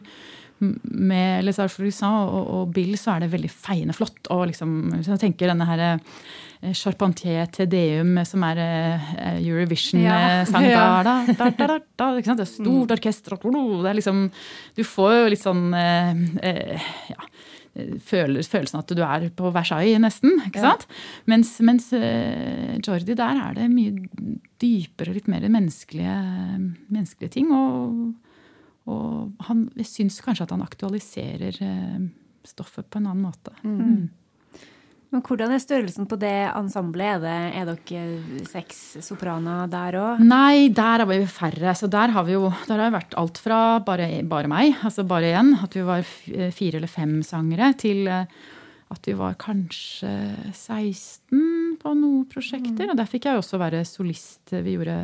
[0.59, 4.23] med Les Arts og, og Bill så er det veldig feiende flott.
[4.33, 9.11] Og liksom, hvis jeg tenker denne her Charpentier Charpentier Tedeum, som er eh,
[9.43, 10.69] Eurovision-sang.
[10.71, 10.87] Ja.
[11.05, 12.95] Da, da, da, da, Det er stort mm.
[12.97, 13.37] orkester
[13.85, 14.25] det er liksom,
[14.77, 17.29] Du får jo litt sånn eh, ja,
[18.01, 20.37] følelsen at du er på Versailles, nesten.
[20.47, 20.87] ikke sant?
[20.89, 21.01] Ja.
[21.33, 23.95] Mens, mens Jordi, der er det mye
[24.63, 26.19] dypere, litt mer menneskelige,
[26.89, 27.51] menneskelige ting.
[27.53, 28.15] Og,
[28.89, 31.61] og han, jeg syns kanskje at han aktualiserer
[32.47, 33.53] stoffet på en annen måte.
[33.67, 34.09] Mm.
[35.15, 37.23] Men hvordan er størrelsen på det ensemblet?
[37.23, 40.23] Er, det, er dere seks sopraner der òg?
[40.27, 41.77] Nei, der er vi færre.
[41.79, 45.31] Så der har vi jo der har vært alt fra bare, bare meg, altså bare
[45.39, 48.27] én, at vi var fire eller fem sangere, til eh,
[48.93, 50.11] at vi var kanskje
[50.53, 52.87] 16 på noen prosjekter.
[52.87, 52.93] Mm.
[52.93, 54.43] Og der fikk jeg også være solist.
[54.51, 55.01] Vi gjorde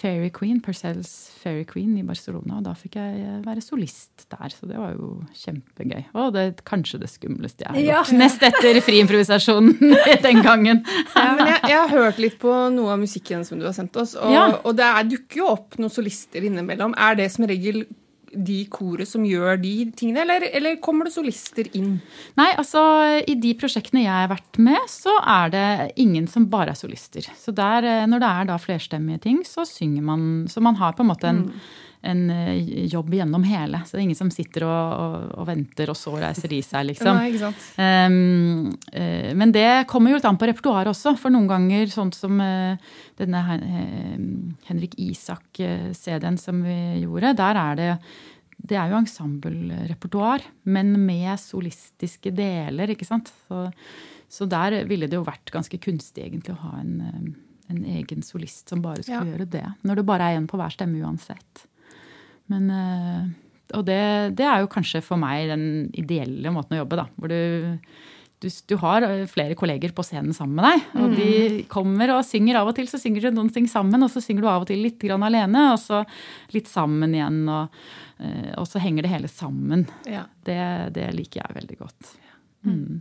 [0.00, 1.10] Fairy Queen, Purcells
[1.42, 2.58] Fairy Queen i Barcelona.
[2.58, 6.06] Og da fikk jeg eh, være solist der, så det var jo kjempegøy.
[6.16, 7.98] Og det er kanskje det skumleste jeg har ja.
[8.00, 8.14] gjort.
[8.20, 9.96] Nest etter friimprovisasjonen
[10.26, 10.82] den gangen.
[11.14, 13.96] Ja, men jeg, jeg, har hørt litt på noe av musikken som du har sendt
[14.00, 14.46] oss, og, ja.
[14.64, 16.96] og det er, dukker jo opp noen solister innimellom.
[16.96, 17.84] Er det som regel
[18.30, 21.96] de koret som gjør de tingene, eller, eller, kommer det solister inn?
[22.38, 22.82] Nei, altså
[23.26, 25.66] i de prosjektene jeg har vært med, så er det
[26.02, 27.26] ingen som bare er solister.
[27.38, 30.92] Så der, eh, når det er da flerstemmige ting, så synger man Så man har
[30.94, 31.60] på en måte en mm
[32.00, 33.82] en eh, jobb gjennom hele.
[33.84, 36.88] Så det er ingen som sitter og, og, og venter, og så reiser de seg,
[36.88, 37.18] liksom.
[37.18, 37.52] Nei.
[37.76, 41.14] Um, uh, men det kommer jo litt an på repertoaret også.
[41.20, 42.80] For noen ganger, sånn som uh,
[43.20, 44.16] denne uh,
[44.70, 47.94] Henrik Isak-CD-en som vi gjorde, der er det
[48.60, 53.30] det er jo ensemblerepertoar, men med solistiske deler, ikke sant.
[53.46, 53.62] Så,
[54.28, 57.32] så, der ville det jo vært ganske kunstig egentlig å ha en,
[57.72, 59.32] en egen solist som bare skulle ja.
[59.32, 59.64] gjøre det.
[59.88, 61.64] Når det bare er én på hver stemme uansett.
[62.50, 63.26] Men, eh,
[63.78, 64.00] og det,
[64.38, 65.66] det, er jo kanskje for meg den
[65.98, 67.06] ideelle måten å jobbe, da.
[67.16, 67.76] Hvor du,
[68.42, 70.86] du, du har eh, flere kolleger på scenen sammen med deg.
[71.02, 71.58] Og de mm.
[71.70, 72.60] kommer og synger.
[72.60, 74.70] Av og til så synger du noen ting sammen, og så synger du av og
[74.70, 75.68] til litt grann alene.
[75.74, 76.02] Og så
[76.56, 77.44] litt sammen igjen.
[77.46, 77.78] Og,
[78.24, 79.86] eh, og så henger det hele sammen.
[80.10, 80.26] Ja.
[80.46, 80.58] Det,
[80.98, 82.16] det, liker jeg veldig godt.
[82.66, 83.00] Mm.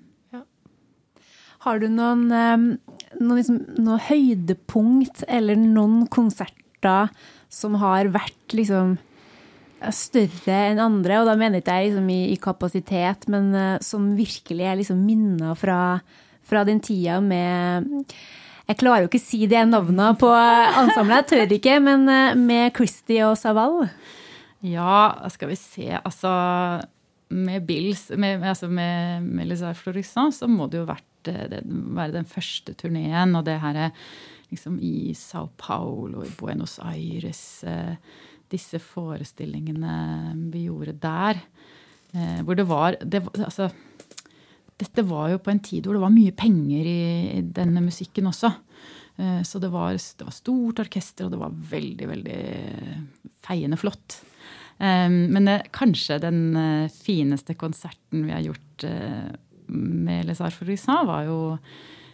[1.65, 7.09] Har du noen, noen, liksom, noen høydepunkt eller noen konserter
[7.51, 8.93] som har vært liksom
[9.95, 14.67] større enn andre, og da mener jeg liksom i, i, kapasitet, men uh, som virkelig
[14.67, 15.99] er liksom minner fra,
[16.47, 17.89] fra, den tida med
[18.69, 22.37] Jeg klarer jo ikke å si de navnene på ensemblet, jeg tør ikke, men uh,
[22.37, 23.85] med Christie og Saval.
[24.65, 26.31] Ja, skal vi se Altså,
[27.29, 32.17] med Bills, med, altså med, med Florissant, så må det jo vært, eh, det, være
[32.17, 33.93] den første turneen, og det her
[34.49, 37.63] liksom i Sao Paulo, i Buenos Aires.
[37.63, 37.95] Uh,
[38.51, 41.41] disse forestillingene vi gjorde der.
[42.13, 43.69] Eh, hvor det var det, altså,
[44.79, 48.51] Dette var jo på en tid hvor det var mye penger i denne musikken også.
[49.19, 52.39] Eh, så det var, det var stort orkester, og det var veldig, veldig
[53.45, 54.21] feiende flott.
[54.79, 56.41] Eh, men det, kanskje den
[56.95, 58.87] fineste konserten vi har gjort
[59.69, 61.57] med Les Arts var jo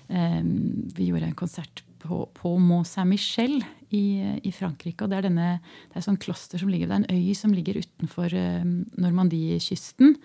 [0.05, 3.63] Vi gjorde en konsert på, på Mont Saint-Michel
[3.95, 4.05] i,
[4.43, 5.05] i, Frankrike.
[5.05, 5.47] og Det er denne,
[5.91, 8.67] det er sånn kloster som ligger, det er en øy som ligger utenfor uh,
[9.01, 10.15] Normandie-kysten.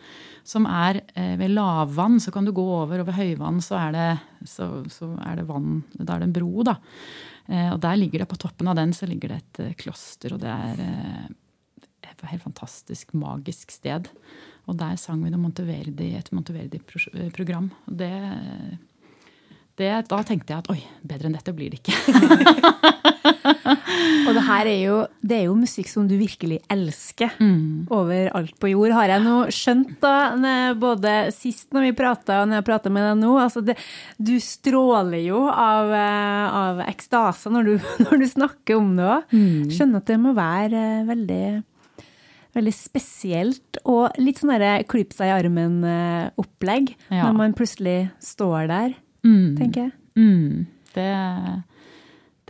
[0.47, 3.97] Som er uh, ved lavvann, så kan du gå over, og ved høyvann så er
[3.97, 4.09] det,
[4.51, 5.83] så, så er det vann.
[5.97, 6.77] Da er det en bro, da.
[7.51, 10.43] Uh, og der ligger det, på toppen av den så ligger det et kloster, og
[10.43, 10.85] det er
[12.11, 14.11] et helt fantastisk, magisk sted.
[14.69, 17.71] Og der sang vi noe Monteverdi, et Monteverdi-program.
[17.89, 18.13] og det
[19.81, 21.97] det, da tenkte jeg at oi, bedre enn dette blir det ikke.
[24.31, 27.33] Og det her er jo, det er jo musikk som du virkelig elsker
[27.93, 30.15] overalt på jord, har jeg nå skjønt, da.
[30.81, 33.33] Både sist når vi prata og når jeg prater med deg nå.
[33.43, 33.77] Altså det,
[34.19, 37.75] du stråler jo av, eh, av ekstase når du,
[38.07, 39.35] når du snakker om det òg.
[39.75, 41.43] Skjønner at det må være eh, veldig
[42.51, 44.51] Veldig spesielt og litt sånn
[44.91, 47.29] klype seg i armen-opplegg Ja.
[47.29, 49.57] når man plutselig står der, Mm.
[49.59, 49.93] tenker jeg.
[50.17, 51.09] Mm, det,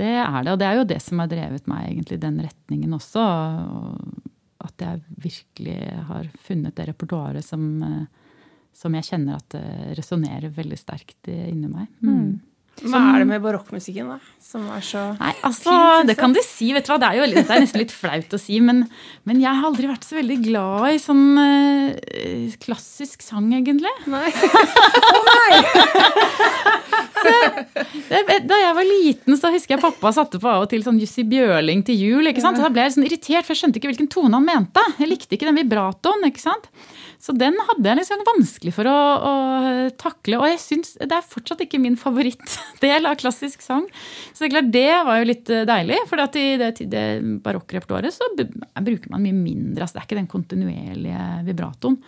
[0.01, 0.53] det er det.
[0.53, 3.25] Og det er jo det som har drevet meg egentlig i den retningen også.
[3.25, 5.79] og At jeg virkelig
[6.11, 8.37] har funnet det repertoaret som, eh,
[8.73, 9.59] som jeg kjenner at
[9.99, 11.91] resonnerer veldig sterkt inni meg.
[12.01, 12.39] Mm.
[12.81, 14.19] Hva er det med barokkmusikken, da?
[14.51, 16.73] Som er så Nei, altså, Fint, det kan du si.
[16.75, 18.81] vet du hva, Det er jo veldig, det er nesten litt flaut å si, men,
[19.29, 23.93] men jeg har aldri vært så veldig glad i sånn eh, klassisk sang, egentlig.
[24.11, 24.33] Nei.
[27.21, 30.99] Det- Da jeg var liten, så husker jeg pappa satte på av og til sånn
[31.01, 32.27] Jussi Bjørling til jul.
[32.27, 32.57] ikke sant?
[32.59, 34.81] Og Da ble jeg sånn irritert, for jeg skjønte ikke hvilken tone han mente.
[34.99, 36.25] Jeg likte ikke den vibratoen.
[36.27, 36.67] ikke sant?
[37.21, 39.33] Så den hadde jeg liksom vanskelig for å, å
[40.01, 40.39] takle.
[40.41, 43.85] Og jeg synes det er fortsatt ikke min favorittdel av klassisk sang.
[44.33, 47.05] Så det klart, det var jo litt eh, deilig, for i det, det
[47.45, 49.85] barokkrepertoaret så bruker man mye mindre.
[49.85, 52.01] altså Det er ikke den kontinuerlige vibratoen.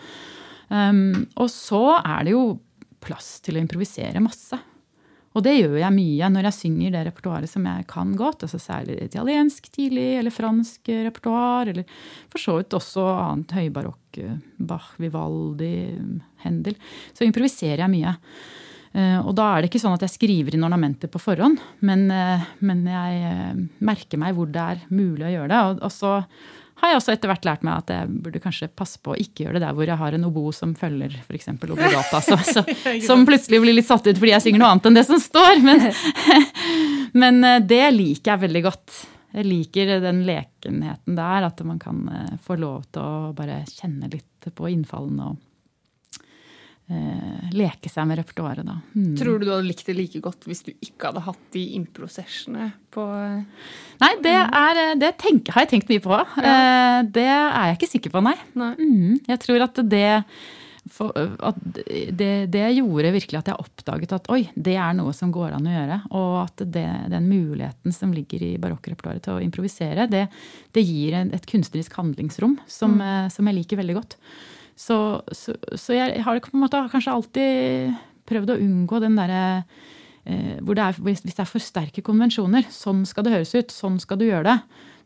[0.72, 2.44] Um, og så er det jo
[3.02, 4.56] plass til å improvisere masse.
[5.32, 8.44] Og det gjør jeg mye når jeg synger det repertoaret som jeg kan godt.
[8.44, 11.86] altså Særlig italiensk tidlig, eller fransk repertoar, eller
[12.32, 14.20] for så vidt også annet høybarokk.
[14.60, 15.72] Bach, Vivaldi,
[16.44, 16.76] Händel.
[17.16, 18.16] Så improviserer jeg mye.
[18.92, 22.10] Eh, Og da er det ikke sånn at jeg skriver inn ornamenter på forhånd, men,
[22.12, 25.60] eh, men jeg eh, merker meg hvor det er mulig å gjøre det.
[25.70, 26.12] Og, og så
[26.82, 29.44] har jeg også etter hvert lært meg at jeg burde kanskje passe på å ikke
[29.44, 31.52] gjøre det der hvor jeg har en obo som følger f.eks.
[31.54, 32.64] obligata, så, så,
[33.08, 35.62] som plutselig blir litt satt ut fordi jeg synger noe annet enn det som står.
[35.62, 35.86] Men,
[37.22, 38.98] men eh, det liker jeg veldig godt.
[39.32, 44.10] Jeg liker den lekenheten der, at man kan eh, få lov til å bare kjenne
[44.12, 45.40] litt på innfallene og
[47.52, 48.78] leke seg med repertoaret, da.
[48.96, 49.12] Mm.
[49.16, 52.72] Tror du du hadde likt det like godt hvis du ikke hadde hatt de impro-sessionene
[52.92, 53.04] på
[54.02, 56.16] Nei, det, er, eh, det tenk, har jeg tenkt mye på.
[56.42, 58.34] Eh, Det er jeg ikke sikker på, nei.
[58.58, 58.72] Nei.
[58.80, 59.20] Mm.
[59.28, 60.08] Jeg tror at det,
[60.90, 65.32] for, at det, det gjorde virkelig at jeg oppdaget at oi, det er noe som
[65.34, 66.00] går an å gjøre.
[66.18, 70.26] Og at det, den muligheten som ligger i barokkrepertoaret til å improvisere, det,
[70.74, 73.30] det gir en, et kunstnerisk handlingsrom som, mm.
[73.34, 74.18] som jeg liker veldig godt.
[74.82, 74.96] Så,
[75.30, 79.42] så, så jeg har på en måte kanskje alltid prøvd å unngå den derre
[80.24, 82.66] eh, hvis det er for sterke konvensjoner.
[82.72, 83.74] Sånn skal det høres ut.
[83.74, 84.56] Sånn skal du gjøre det.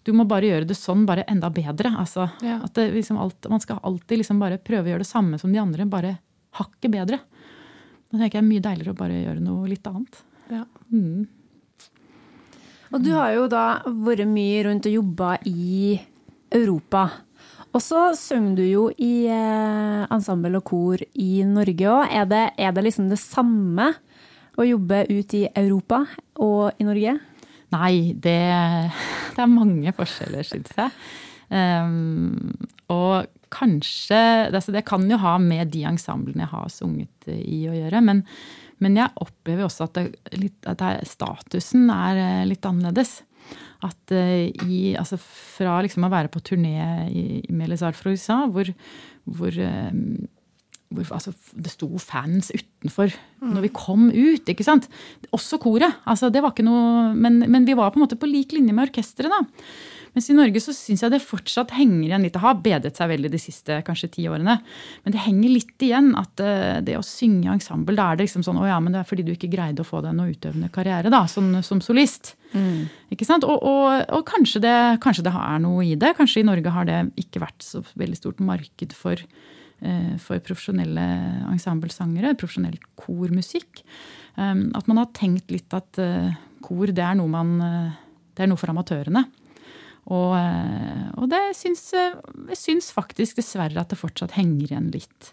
[0.07, 1.91] Du må bare gjøre det sånn, bare enda bedre.
[1.99, 2.61] Altså, Ja.
[2.63, 5.53] at det, liksom alt, man skal alltid liksom bare prøve å gjøre det samme som
[5.53, 6.19] de andre, bare
[6.61, 7.19] hakket bedre.
[8.07, 10.21] Da tenker jeg det er mye deiligere å bare gjøre noe litt annet.
[10.53, 10.63] Ja.
[10.93, 11.27] Mm.
[12.95, 15.97] Og du har jo da vært mye rundt og jobba i
[16.55, 17.09] Europa.
[17.77, 22.09] Og så synger du jo i eh, ensemble og kor i Norge òg.
[22.09, 23.91] Er, er det liksom det samme
[24.57, 26.07] å jobbe ut i Europa
[26.41, 27.19] og i Norge?
[27.75, 28.41] Nei, det,
[29.37, 30.95] det er mange forskjeller, syns jeg.
[31.53, 32.57] Um,
[32.91, 34.19] og kanskje
[34.49, 38.01] altså Det kan jo ha med de ensemblene jeg har sunget i å gjøre.
[38.09, 38.25] Men,
[38.81, 43.19] men jeg opplever også at, det, at det, statusen er eh, litt annerledes.
[43.87, 46.79] At eh, i, altså fra liksom å være på turné
[47.11, 48.71] i, med Les Arts USA, hvor,
[49.25, 49.93] hvor eh,
[50.95, 54.47] hvor, altså, det sto fans utenfor når vi kom ut.
[54.49, 54.87] ikke sant?
[55.35, 55.99] Også koret.
[56.07, 58.75] altså det var ikke noe, Men, men vi var på en måte på lik linje
[58.75, 59.33] med orkesteret.
[59.33, 59.43] da.
[60.17, 62.33] Mens i Norge så syns jeg det fortsatt henger igjen litt.
[62.33, 64.55] Det har bedret seg veldig de siste kanskje ti årene.
[65.05, 68.25] Men det henger litt igjen at eh, det å synge i ensemble, da er det
[68.25, 70.33] liksom sånn Å ja, men det er fordi du ikke greide å få deg noe
[70.33, 72.33] utøvende karriere da, som, som solist.
[73.13, 73.45] Ikke sant?
[73.45, 76.17] Og, og, og kanskje, det, kanskje det er noe i det.
[76.17, 81.09] Kanskje i Norge har det ikke vært så veldig stort marked for, eh, for profesjonelle
[81.53, 83.85] ensemblesangere, profesjonell kormusikk.
[84.41, 86.33] Um, at man har tenkt litt at eh,
[86.65, 87.59] kor, det er noe man
[88.37, 89.23] Det er noe for amatørene.
[90.07, 92.15] Og, eh, og det syns, eh,
[92.53, 95.33] jeg syns faktisk dessverre at det fortsatt henger igjen litt.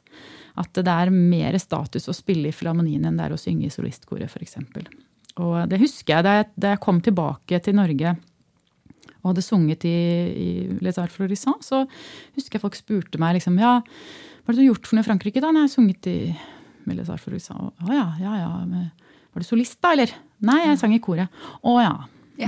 [0.58, 3.74] At det er mer status å spille i Filharmonien enn det er å synge i
[3.74, 4.58] solistkoret, f.eks.
[5.42, 8.16] Og det husker jeg da jeg, da jeg kom tilbake til Norge
[9.24, 9.98] og hadde sunget i,
[10.36, 10.50] i
[10.84, 11.86] Les Arts Florissant, så
[12.36, 13.78] husker jeg folk spurte meg liksom Ja,
[14.44, 15.54] hva har du gjort for noe i Frankrike, da?
[15.56, 16.18] Nei, jeg har sunget i
[16.84, 17.72] med Les Arts Florissant.
[17.80, 18.82] Å ja, ja, ja.
[19.34, 20.12] Var du solist, da, eller?
[20.44, 21.32] Nei, jeg sang i koret.
[21.64, 21.94] Å ja.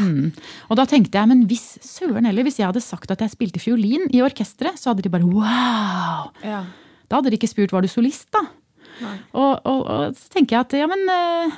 [0.02, 0.32] Mm.
[0.70, 3.62] Og da tenkte jeg, men hvis søren heller, hvis jeg hadde sagt at jeg spilte
[3.64, 6.32] fiolin i orkesteret, så hadde de bare wow!
[6.44, 6.64] Ja.
[7.10, 8.46] Da hadde de ikke spurt var du solist, da.
[9.36, 11.56] Og, og, og så tenker jeg at ja, men eh,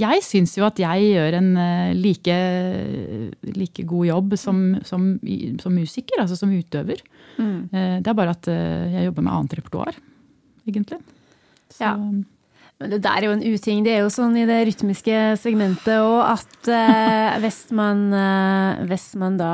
[0.00, 2.36] jeg syns jo at jeg gjør en eh, like,
[3.56, 5.12] like god jobb som, som,
[5.60, 7.02] som, musiker, altså som utøver.
[7.36, 7.68] Mm.
[7.68, 10.00] Eh, det er bare at jeg jobber med annet repertoar,
[10.68, 11.00] egentlig.
[11.70, 11.94] Så, ja.
[12.80, 13.82] Men det der er jo en uting.
[13.84, 19.10] Det er jo sånn i det rytmiske segmentet òg at eh, hvis, man, eh, hvis
[19.20, 19.52] man da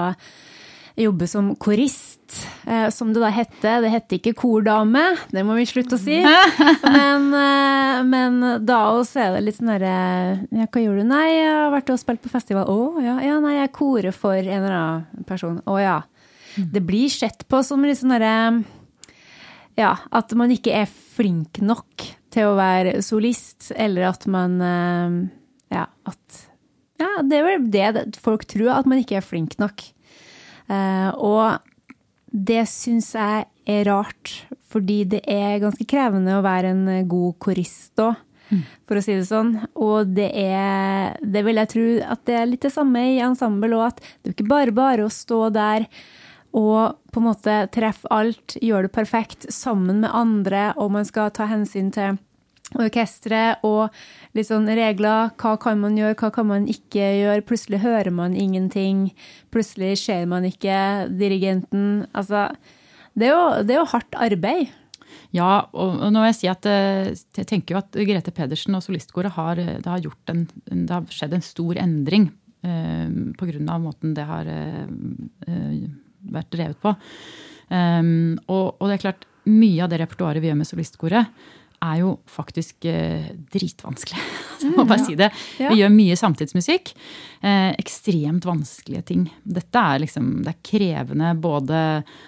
[0.97, 3.73] jobbe som korist, eh, som det da hette.
[3.83, 5.03] Det hette ikke kordame,
[5.35, 6.21] det må vi slutte å si.
[6.97, 9.93] Men, eh, men da også er det litt sånn herre
[10.53, 11.05] ja, Hva gjør du?
[11.09, 12.69] Nei, jeg har vært og spilt på festival.
[12.71, 15.59] Å ja, ja, nei, jeg korer for en eller annen person.
[15.65, 15.97] Å ja.
[16.57, 18.37] Det blir sett på som litt sånn herre
[19.77, 22.07] Ja, at man ikke er flink nok
[22.37, 25.17] til å være solist, eller at man eh,
[25.75, 26.43] Ja, at
[27.01, 29.83] Ja, det er vel det folk tror, at man ikke er flink nok.
[30.73, 31.59] Eh, og
[32.27, 34.33] det syns jeg er rart,
[34.71, 38.23] fordi det er ganske krevende å være en god korist òg.
[38.47, 38.61] Mm.
[38.87, 39.57] For å si det sånn.
[39.83, 43.75] Og det er Det vil jeg tro at det er litt det samme i ensemble
[43.75, 45.89] òg, at det er ikke bare bare å stå der
[46.57, 51.33] og på en måte treffe alt, gjøre det perfekt sammen med andre, og man skal
[51.37, 52.17] ta hensyn til
[52.75, 53.95] orkesteret og
[54.37, 55.31] litt sånn regler.
[55.39, 57.45] Hva kan man gjøre, hva kan man ikke gjøre?
[57.47, 59.11] Plutselig hører man ingenting.
[59.55, 62.07] Plutselig ser man ikke dirigenten.
[62.17, 62.49] Altså,
[63.15, 64.75] det er jo, det er jo hardt arbeid.
[65.35, 69.35] Ja, og nå jeg si at eh, jeg tenker jo at Grete Pedersen og solistkoret
[69.37, 72.31] har, det har, en, det har skjedd en stor endring
[72.67, 73.79] eh, pga.
[73.79, 74.87] måten det har eh,
[75.47, 75.91] eh,
[76.33, 76.95] vært drevet på.
[77.67, 81.41] Um, og, og, det er klart, mye av det repertoaret vi gjør med solistkoret,
[81.87, 84.21] er jo faktisk eh, dritvanskelig.
[84.63, 85.31] Jeg må bare si det.
[85.59, 86.93] Vi gjør mye samtidsmusikk.
[87.45, 89.27] Eh, ekstremt vanskelige ting.
[89.45, 91.81] Dette er liksom, det er krevende både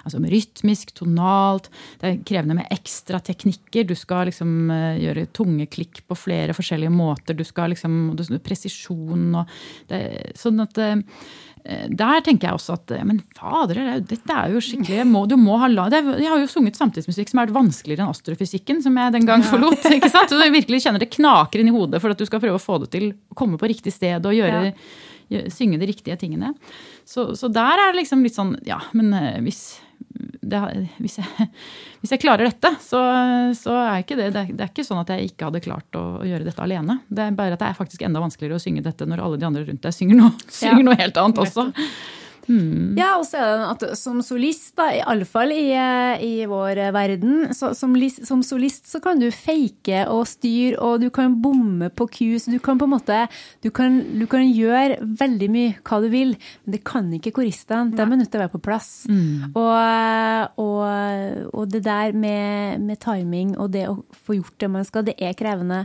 [0.05, 1.71] altså rytmisk, tonalt.
[2.01, 3.89] Det er krevende med ekstra teknikker.
[3.89, 7.39] Du skal liksom eh, gjøre tunge klikk på flere forskjellige måter.
[7.39, 9.59] Du skal liksom, Presisjon og
[9.91, 10.03] det,
[10.39, 10.99] Sånn at Eh,
[11.65, 15.69] der tenker jeg også at men fader, dette er jo skikkelig må, du må ha,
[15.91, 19.45] det, Jeg har jo sunget samtidsmusikk som er vanskeligere enn astrofysikken, som jeg den gang
[19.47, 19.85] forlot.
[19.97, 20.31] ikke sant?
[20.31, 22.63] Så du virkelig kjenner det knaker inn i hodet for at du skal prøve å
[22.63, 24.73] få det til å komme på riktig sted og gjøre,
[25.33, 25.45] ja.
[25.53, 26.55] synge de riktige tingene.
[27.09, 29.79] Så, så, der er det liksom litt sånn Ja, men eh, hvis
[30.41, 30.61] det,
[31.03, 31.49] hvis, jeg,
[32.01, 33.01] hvis, jeg, klarer dette, så,
[33.59, 35.99] så er ikke det, det er, det er ikke sånn at jeg ikke hadde klart
[35.99, 37.01] å, å, gjøre dette alene.
[37.09, 39.49] Det er bare at det er faktisk enda vanskeligere å synge dette når alle de
[39.49, 41.69] andre rundt deg synger noe, synger noe helt annet også.
[42.49, 42.97] Mm.
[42.97, 45.69] Ja, og så er det at som solist, da, iallfall i,
[46.25, 47.95] i vår verden, så, som,
[48.25, 52.49] som, solist så kan du fake og styre, og du kan bomme på kus.
[52.49, 53.21] Du kan på en måte
[53.65, 56.35] du kan, du kan gjøre veldig mye hva du vil,
[56.65, 57.93] men det kan ikke koristene.
[57.95, 58.91] De er nødt til å være på plass.
[59.11, 59.53] Mm.
[59.53, 60.83] Og, og,
[61.53, 65.19] og, det der med, med timing og det å få gjort det man skal, det
[65.21, 65.85] er krevende.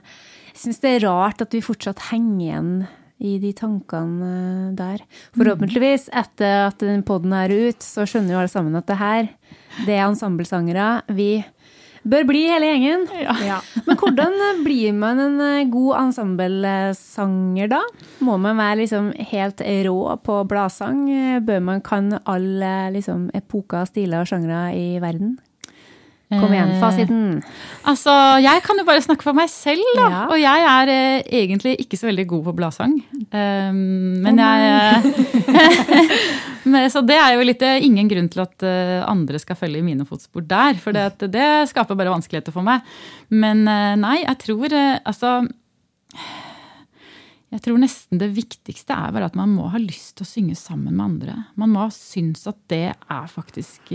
[0.53, 2.75] Jeg syns det er rart at vi fortsatt henger igjen
[3.23, 5.03] i de tankene der.
[5.37, 9.29] Forhåpentligvis, etter at den poden er ut, så skjønner jo alle sammen at det her,
[9.85, 10.87] det er ensemblesangere.
[11.13, 11.43] Vi
[12.03, 13.05] bør bli hele gjengen.
[13.21, 13.35] Ja.
[13.47, 13.59] Ja.
[13.87, 17.79] Men hvordan blir man en eh, god ensemblesanger da?
[18.25, 21.05] Må man være liksom helt rå på bladsang?
[21.47, 25.37] Bør man kan alle liksom, epoker, stiler og sjangre i verden?
[26.41, 27.21] Kom igjen, fasiten.
[27.37, 28.13] Eh, altså,
[28.43, 30.05] jeg kan jo bare snakke for meg selv, da.
[30.05, 30.21] Ja.
[30.31, 32.95] Og jeg er eh, egentlig ikke så veldig god på bladsang.
[33.33, 33.81] Um,
[34.23, 35.13] men oh, jeg
[36.71, 39.81] men, Så det er jo litt eh, ingen grunn til at uh, andre skal følge
[39.81, 40.79] i mine fotspor der.
[40.81, 42.85] For det, det, skaper bare vanskeligheter for meg.
[43.33, 45.37] Men uh, nei, jeg tror altså
[47.53, 50.57] jeg tror nesten det viktigste er bare at man må ha lyst til å synge
[50.57, 51.37] sammen med andre.
[51.59, 53.93] Man må synes at det er faktisk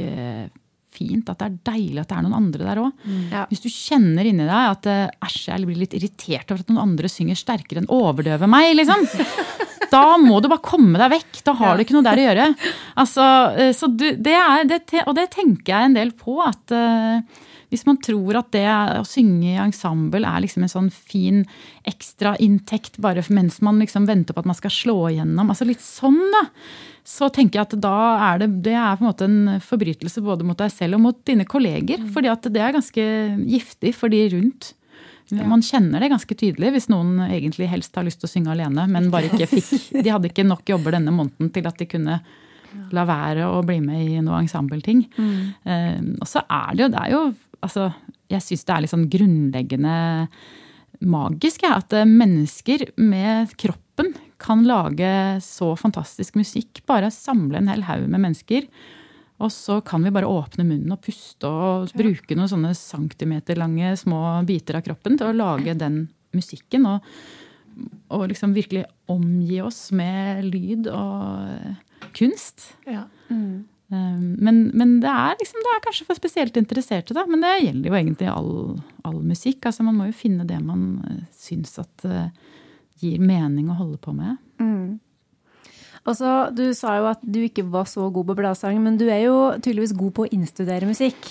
[0.99, 3.07] fint, at det er deilig at det er noen andre der òg.
[3.07, 3.23] Mm.
[3.33, 3.47] Ja.
[3.51, 6.85] Hvis du kjenner inni deg at eh, æsj, jeg blir litt irritert over at noen
[6.85, 9.07] andre synger sterkere enn overdøver meg, liksom.
[9.95, 11.43] da må du bare komme deg vekk.
[11.47, 12.49] Da har du ikke noe der å gjøre.
[13.01, 16.41] Altså, eh, så du, det er, det, og det tenker jeg en del på.
[16.45, 18.67] at uh, hvis man tror at det
[18.99, 21.43] å synge i ensemble er liksom en sånn fin
[21.89, 26.21] ekstrainntekt bare mens man liksom venter på at man skal slå igjennom, altså litt sånn,
[26.35, 26.47] da
[27.09, 30.45] så tenker jeg at da er det, det er på en måte en forbrytelse både
[30.45, 32.03] mot deg selv og mot dine kolleger.
[32.03, 32.11] Mm.
[32.13, 33.07] fordi at det er ganske
[33.49, 34.75] giftig for de rundt.
[35.31, 38.87] Man kjenner det ganske tydelig hvis noen egentlig helst har lyst til å synge alene,
[38.89, 39.73] men bare ikke fikk
[40.05, 42.21] De hadde ikke nok jobber denne måneden til at de kunne
[42.93, 45.03] la være å bli med i noe ensembleting.
[45.17, 45.37] Mm.
[45.65, 47.23] Uh, og så er det jo, det er jo
[47.65, 47.91] altså,
[48.29, 49.97] Jeg syns det er litt sånn grunnleggende
[50.99, 55.11] magisk ja, at mennesker med kroppen kan lage
[55.45, 56.83] så fantastisk musikk.
[56.91, 58.67] Bare samle en hel haug med mennesker.
[59.39, 64.23] Og så kan vi bare åpne munnen og puste og bruke noen sånne centimeterlange små
[64.47, 66.89] biter av kroppen til å lage den musikken.
[66.91, 67.07] Og
[68.09, 72.73] og liksom virkelig omgi oss med lyd og kunst.
[72.89, 73.05] Ja.
[73.31, 77.25] Um, men, men det, er liksom, det er kanskje for spesielt interesserte, da.
[77.29, 78.53] Men det gjelder jo egentlig all,
[79.09, 79.63] all musikk.
[79.65, 82.29] Altså, man må jo finne det man uh, syns at uh,
[83.01, 84.37] gir mening å holde på med.
[84.61, 84.99] Mm.
[86.09, 86.21] Og
[86.57, 89.37] Du sa jo at du ikke var så god på bladsang, men du er jo
[89.57, 91.29] tydeligvis god på å innstudere musikk.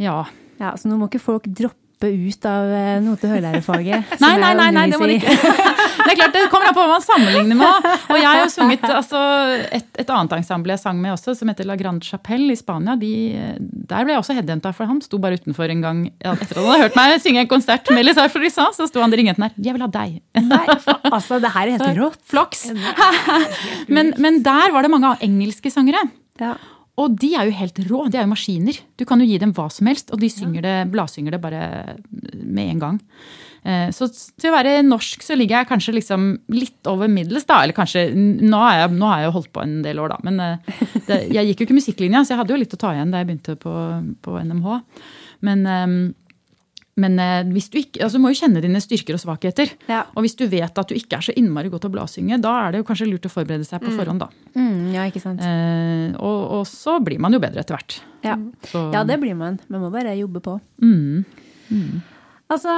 [0.00, 0.22] Ja.
[0.58, 4.12] Ja, Så nå må ikke folk droppe ut av eh, note- og hørlærerfaget?
[4.22, 5.34] Nei, nei, nei, nei, det må du ikke.
[6.08, 7.86] Det er klart, det kommer an på hva man sammenligner med.
[8.08, 9.18] Og jeg har jo sunget altså,
[9.76, 12.94] et, et annet ensemble jeg sang med også, som heter La Grande Chapelle i Spania.
[12.96, 13.10] De,
[13.60, 16.70] der ble jeg også headhunta, for han sto bare utenfor en gang etter at han
[16.70, 19.48] hadde hørt meg synge en konsert med Lizar Florissa, så sto han og ringte den
[19.50, 19.58] der.
[19.58, 20.16] 'Jeg vil ha deg'.
[20.48, 20.64] Nei,
[21.12, 22.22] altså, det her er helt rått.
[22.30, 22.64] Flaks.
[23.92, 26.06] Men, men der var det mange engelske sangere.
[26.40, 26.54] Ja.
[26.98, 28.04] Og de er jo helt rå.
[28.10, 28.78] De er jo maskiner.
[28.98, 31.60] Du kan jo gi dem hva som helst, og de synger det, bladsynger det bare
[32.42, 32.98] med en gang.
[33.62, 37.60] Eh, Så til å være norsk så ligger jeg kanskje liksom litt over middels, da.
[37.62, 40.18] Eller kanskje Nå har jeg, nå har jeg holdt på en del år, da.
[40.26, 42.94] Men eh, det, jeg gikk jo ikke musikklinja, så jeg hadde jo litt å ta
[42.96, 43.74] igjen da jeg begynte på,
[44.26, 44.80] på NMH.
[45.46, 45.94] Men, eh,
[46.98, 49.70] men eh, hvis du ikke, altså du må jo kjenne dine styrker og svakheter.
[49.90, 50.02] Ja.
[50.16, 52.54] Og hvis du vet at du ikke er så innmari god til å bladsynge, da
[52.64, 54.30] er det jo kanskje lurt å forberede seg på forhånd, da.
[54.58, 55.42] Mm, ja, ikke sant.
[55.44, 58.00] Eh, og, og så blir man jo bedre etter hvert.
[58.26, 58.34] Ja.
[58.74, 59.60] Ja, det blir man.
[59.70, 60.58] Man må bare jobbe på.
[60.82, 61.26] mm.
[62.48, 62.72] Altså,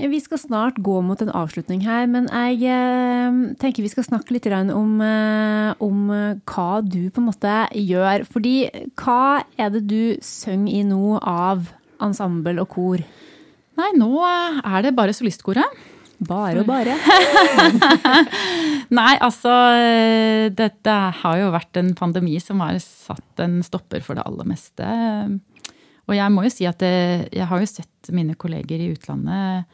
[0.00, 4.32] Vi skal snart gå mot en avslutning her, men jeg eh, tenker vi skal snakke
[4.32, 8.24] litt om, eh, om hva du på en måte gjør.
[8.24, 8.56] Fordi
[8.96, 11.68] hva er det du synger i nå av
[12.02, 13.04] ensemble og kor?
[13.78, 15.82] Nei, nå er det bare solistkoret.
[16.24, 16.94] Bare og bare.
[18.98, 19.50] Nei, altså
[20.54, 24.86] Dette har jo vært en pandemi som har satt en stopper for det aller meste.
[26.04, 26.94] Og jeg må jo si at det,
[27.34, 29.64] jeg har jo sett mine kolleger i utlandet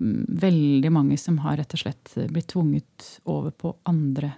[0.00, 4.32] mm, Veldig mange som har rett og slett blitt tvunget over på andre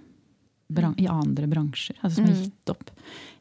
[0.99, 1.97] i andre bransjer.
[2.03, 2.91] Altså som har gitt opp.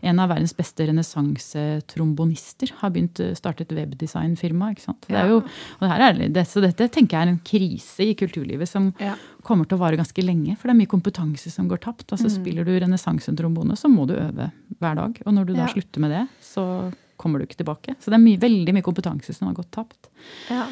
[0.01, 4.71] En av verdens beste renessansetrombonister har begynt startet webdesignfirma.
[4.73, 5.05] ikke sant?
[5.09, 5.41] Det er jo,
[5.81, 9.15] det er, det, så dette tenker jeg er en krise i kulturlivet som Ja.
[9.43, 10.55] kommer til å vare ganske lenge.
[10.57, 12.07] For det er mye kompetanse som går tapt.
[12.11, 15.21] Altså Spiller du renessansetrombone, så må du øve hver dag.
[15.25, 15.73] Og når du da Ja.
[15.73, 17.95] slutter med det, så kommer du ikke tilbake.
[17.99, 20.07] Så det er mye, veldig mye kompetanse som har gått tapt.
[20.49, 20.65] Ja.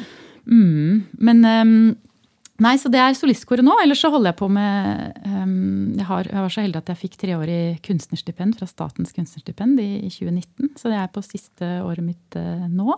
[0.48, 1.96] Mm, men ehm,
[2.58, 3.76] Nei, så det er solistkoret nå.
[3.84, 7.00] Ellers så holder jeg på med um, jeg, har, jeg var så heldig at jeg
[7.04, 10.72] fikk treårig kunstnerstipend fra Statens kunstnerstipend i, i 2019.
[10.78, 12.96] Så det er på siste året mitt uh, nå.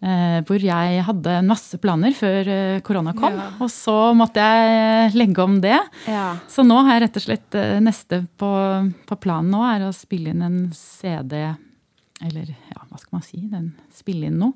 [0.00, 3.34] Eh, hvor jeg hadde masse planer før uh, korona kom.
[3.36, 3.48] Ja.
[3.60, 5.76] Og så måtte jeg legge om det.
[6.08, 6.28] Ja.
[6.48, 8.52] Så nå har jeg rett og slett neste på,
[9.10, 11.42] på planen nå er å spille inn en CD
[12.26, 13.40] eller ja, hva skal man si?
[13.48, 14.52] Den spiller inn noe.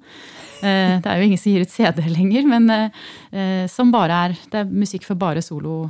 [0.61, 4.25] Eh, det er jo ingen som gir ut CD lenger, men eh, eh, som bare
[4.27, 5.87] er Det er musikk for bare solo,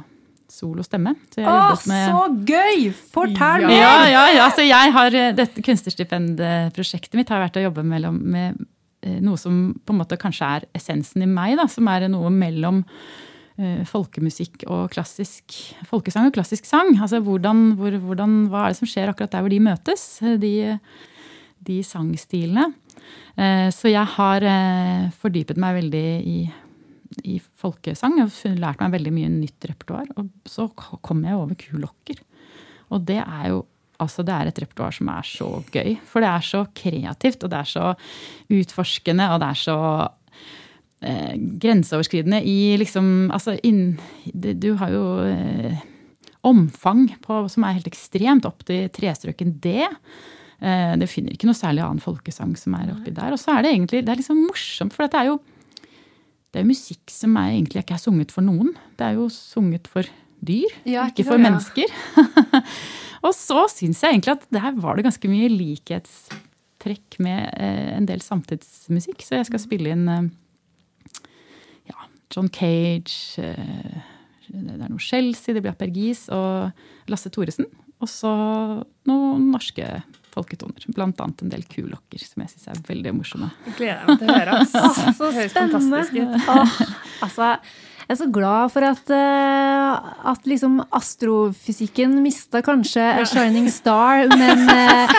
[0.51, 1.16] solo stemme.
[1.35, 2.22] Så jeg har Å, med så
[2.53, 2.87] gøy!
[3.14, 3.75] Fortell mer!
[3.75, 8.20] ja, ja, ja, så jeg har, eh, Dette kunstnerstipendprosjektet mitt har vært å jobbe mellom,
[8.22, 8.62] med
[9.03, 11.57] eh, noe som på en måte kanskje er essensen i meg.
[11.59, 15.59] Da, som er noe mellom uh, folkemusikk og klassisk
[15.91, 16.95] folkesang og klassisk sang.
[17.01, 20.07] Altså hvordan, hvor, hvordan, Hva er det som skjer akkurat der hvor de møtes?
[20.43, 20.55] De,
[21.67, 22.69] de sangstilene.
[23.37, 26.39] Eh, Så jeg har eh, fordypet meg veldig i,
[27.25, 30.11] i folkesang og lært meg veldig mye nytt repertoar.
[30.17, 32.21] Og så kom jeg over kulokker.
[32.91, 33.62] Og det er jo
[34.03, 35.95] altså det er et repertoar som er så gøy.
[36.09, 37.87] For det er så kreativt, og det er så
[38.53, 39.79] utforskende, og det er så
[41.05, 43.97] eh, grenseoverskridende i liksom Altså inn,
[44.35, 45.79] Du har jo eh,
[46.45, 49.87] omfang på, som er helt ekstremt opp til trestrøken D.
[50.65, 53.35] Eh, det finner ikke noe særlig annen folkesang som er oppi der.
[53.35, 55.41] Og så er det egentlig det er liksom morsomt, for dette er jo
[56.55, 58.69] det er jo musikk som er egentlig ikke er sunget for noen.
[58.95, 60.07] Det er jo sunget for
[60.45, 61.51] dyr, Ja, ikke ikke for det, ja.
[61.51, 62.61] mennesker.
[63.27, 68.07] og så syns jeg egentlig at der var det ganske mye likhetstrekk med eh, en
[68.07, 69.25] del samtidsmusikk.
[69.27, 70.31] Så jeg skal spille inn eh,
[71.91, 73.99] ja, John Cage, eh,
[74.55, 77.67] det er noe Chelsea, det blir Apergis og Lasse Thoresen.
[77.99, 78.31] Og så
[79.11, 79.89] noen norske
[80.35, 80.85] folketoner.
[80.97, 83.49] Blant annet en del kulokker, som jeg syns er veldig morsomme.
[83.78, 84.61] Gleder meg til å høre.
[84.68, 86.05] Så Det høres spennende.
[86.05, 86.85] fantastisk ut.
[87.24, 87.51] Altså,
[88.05, 94.27] jeg er så glad for at, eh, at liksom astrofysikken mista kanskje a shining star,
[94.29, 95.15] men, eh,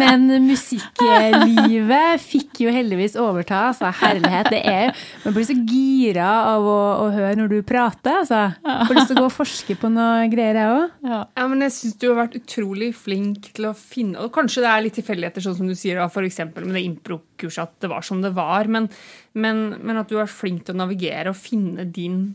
[0.00, 3.66] men musikklivet fikk jo heldigvis overta.
[3.70, 4.50] Altså, herlighet.
[4.54, 8.22] Det er, man blir så gira av å, å høre når du prater.
[8.22, 8.42] Altså.
[8.64, 10.98] Får lyst til å gå og forske på noe greier, jeg òg.
[11.10, 11.22] Ja.
[11.36, 14.70] Ja, men jeg syns du har vært utrolig flink til å finne Og kanskje det
[14.70, 16.86] er litt tilfeldigheter, sånn som du sier, da, for eksempel med det
[17.40, 18.68] improkurset, at det var som det var.
[18.68, 18.88] Men,
[19.34, 22.34] men, men at du er flink til å navigere og finne din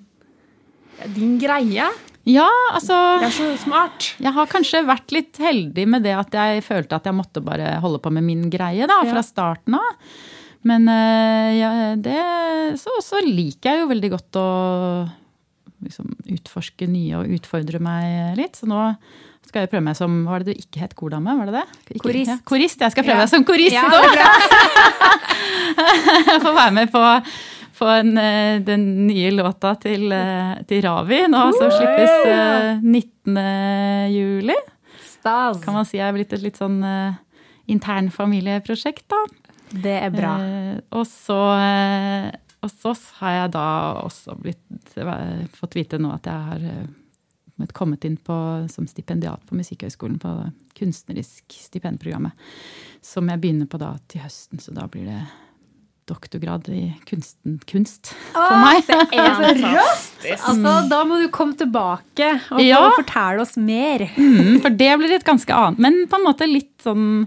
[1.12, 1.90] Din greie.
[2.26, 4.06] Ja, altså Det er så smart.
[4.18, 7.76] Jeg har kanskje vært litt heldig med det at jeg følte at jeg måtte bare
[7.84, 9.26] holde på med min greie da, fra Ja.
[9.28, 10.00] starten av.
[10.66, 12.16] Men eh, ja, det,
[12.82, 14.46] så, så liker jeg jo veldig godt å
[15.86, 18.56] liksom, utforske nye og utfordre meg litt.
[18.58, 18.80] Så nå
[19.56, 20.92] skal jeg prøve meg som Hva var det du ikke het?
[21.00, 21.32] Kordame?
[21.40, 21.68] Var det det?
[22.04, 22.28] Korist.
[22.34, 22.76] Ja, korist.
[22.84, 23.24] Jeg skal prøve Ja.
[23.24, 24.04] meg som korist Ja, nå!
[26.44, 27.02] får være med på,
[27.80, 33.38] på en, eh, den nye låta til, eh, til Ravi nå, som slippes eh, 19.
[34.14, 34.56] juli.
[35.06, 35.62] Stas.
[35.64, 37.14] Kan man si jeg er blitt et litt sånn uh,
[37.72, 39.22] internfamilieprosjekt, da.
[39.76, 40.36] Det er bra.
[40.44, 42.28] Eh, og, så, eh,
[42.64, 43.66] og så har jeg da
[44.04, 44.62] også blitt,
[45.02, 46.86] eh, fått vite nå at jeg har eh,
[47.74, 48.36] kommet inn på,
[48.72, 50.32] som stipendiat på Musikkhøgskolen på
[50.78, 52.32] kunstnerisk stipendprogrammet.
[53.02, 55.22] Som jeg begynner på da til høsten, så da blir det
[56.06, 58.84] doktorgrad i kunsten, kunst for meg.
[58.86, 60.26] Det er så rått!
[60.36, 62.84] Altså, da må du komme tilbake og Ja.
[63.00, 64.06] fortelle oss mer.
[64.18, 67.26] Mm, for det blir et ganske annet, men på en måte litt sånn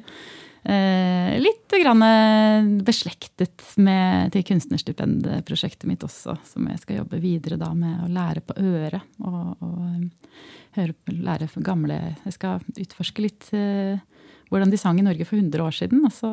[0.71, 7.59] eh, Litt grann eh, beslektet med til kunstnerstipendprosjektet mitt også, som jeg skal jobbe videre
[7.61, 9.05] da med å lære på øret.
[9.25, 10.39] Og, og eh,
[10.79, 14.01] høre, lære for gamle Jeg skal utforske litt eh,
[14.49, 16.05] hvordan de sang i Norge for 100 år siden.
[16.09, 16.33] Og så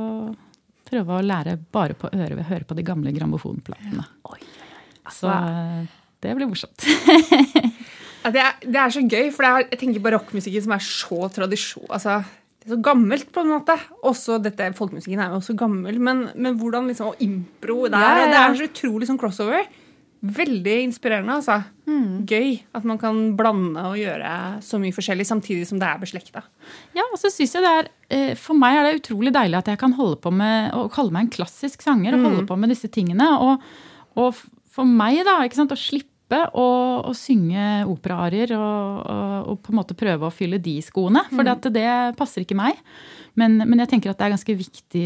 [0.86, 4.06] prøve å lære bare på øret ved å høre på de gamle grammofonplatene.
[5.14, 5.86] Så eh,
[6.24, 6.90] det blir morsomt.
[8.26, 10.82] Ja, det, er, det er så gøy, for det er, jeg tenker barokkmusikken som er
[10.82, 12.16] så tradisjon altså,
[12.68, 13.76] så gammelt, på en måte.
[14.03, 17.97] Også dette, Folkemusikken er jo også gammel, men, men hvordan liksom Og impro der.
[17.97, 19.68] er, Ja, ja, det er så utrolig sånn crossover.
[20.26, 21.59] Veldig inspirerende, altså.
[22.26, 24.32] Gøy at man kan blande og gjøre
[24.66, 26.41] så mye forskjellig samtidig som det er beslekta.
[26.97, 29.70] Ja, og så synes jeg det er, eh, For meg er det utrolig deilig at
[29.70, 32.16] jeg kan holde på med å kalle meg en klassisk sanger.
[32.16, 33.30] og holde på med disse tingene.
[33.38, 33.61] Og,
[34.18, 34.34] og
[34.74, 36.67] for meg, da, ikke sant, å slippe å,
[37.05, 41.21] å synge operaarier og, og, og på en måte prøve å fylle de skoene.
[41.30, 42.80] For det, det passer ikke meg.
[43.36, 45.05] Men, men jeg tenker at det er ganske viktig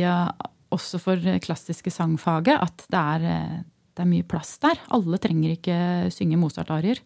[0.71, 3.59] også for klassiske sangfaget at det er, eh,
[3.97, 4.77] det er mye plass der.
[4.93, 5.77] Alle trenger ikke
[6.13, 7.01] synge Mozart-arier.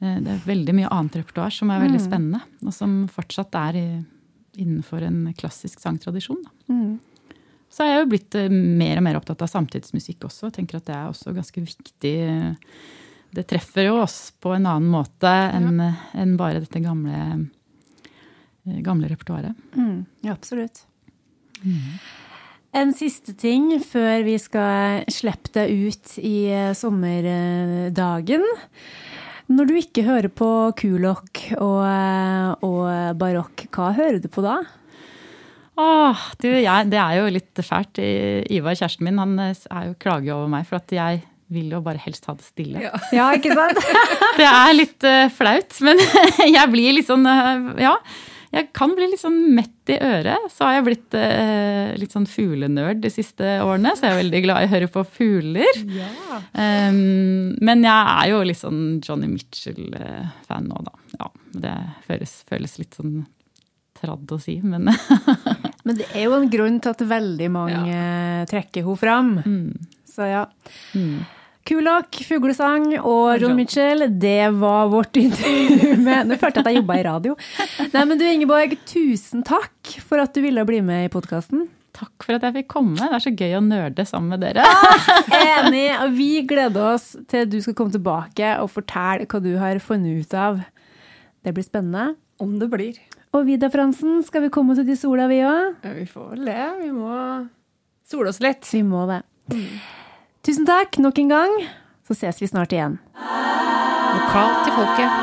[0.00, 3.74] Eh, Det er veldig mye annet repertoar som er veldig spennende, og som fortsatt er
[3.80, 4.04] i,
[4.60, 6.42] innenfor en klassisk sangtradisjon.
[6.44, 6.50] Da.
[7.74, 10.46] Så er jeg jo blitt eh, mer og mer opptatt av samtidsmusikk også.
[10.46, 12.14] og tenker at det er også ganske viktig.
[13.34, 17.22] Det treffer jo oss på en annen måte enn enn bare dette gamle,
[18.66, 19.56] eh, gamle repertoaret.
[19.74, 20.84] Mm, ja, absolutt.
[22.74, 28.46] En siste ting før vi skal slippe deg ut i eh, sommerdagen.
[29.50, 34.60] Når du ikke hører på kulokk og, eh, og barokk, hva hører du på da?
[35.74, 37.98] Åh, du, jeg, det er jo litt fælt.
[37.98, 42.00] Ivar, kjæresten min, han er jo klager over meg for at jeg vil jo bare
[42.04, 42.84] helst ha det stille.
[43.14, 43.80] Ja, ikke sant?
[44.40, 46.00] Det er litt uh, flaut, men
[46.56, 47.98] jeg blir litt sånn uh, Ja.
[48.54, 50.44] Jeg kan bli litt sånn mett i øret.
[50.54, 54.42] Så har jeg blitt uh, litt sånn fuglenerd de siste årene, så jeg er veldig
[54.44, 55.80] glad i å høre på fugler.
[56.54, 60.94] Um, men jeg er jo litt sånn Johnny Mitchell-fan nå, da.
[61.18, 61.32] Ja,
[61.66, 61.74] det
[62.06, 63.24] føles, føles litt sånn
[63.98, 64.86] tradd å si, men
[65.84, 67.96] Men det er jo en grunn til at veldig mange
[68.50, 69.32] trekker henne fram.
[70.08, 70.44] Så ja.
[71.64, 76.80] Kulok, fuglesang og John Mitchell, det var vårt intervju med Nå følte jeg at jeg
[76.82, 77.36] jobba i radio.
[77.94, 81.64] Nei, men du Ingeborg, tusen takk for at du ville bli med i podkasten.
[81.96, 82.98] takk for at jeg fikk komme.
[82.98, 84.64] Det er så gøy å nerde sammen med dere.
[85.40, 85.86] Enig.
[86.02, 90.20] Og vi gleder oss til du skal komme tilbake og fortelle hva du har funnet
[90.24, 90.60] ut av.
[91.44, 92.14] Det blir spennende.
[92.42, 92.98] Om det blir.
[93.34, 95.80] Og Vida Fransen, skal vi komme oss ut i sola, vi òg?
[95.82, 96.64] Ja, vi får vel det.
[96.84, 97.14] Vi må
[98.06, 98.62] sole oss litt.
[98.70, 99.24] Vi må det.
[100.46, 101.54] Tusen takk nok en gang.
[102.06, 102.94] Så ses vi snart igjen.
[104.14, 105.16] Lokalt til folket.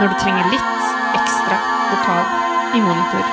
[0.00, 1.58] Når du trenger litt ekstra
[1.92, 2.32] vokal
[2.74, 3.28] i monitor.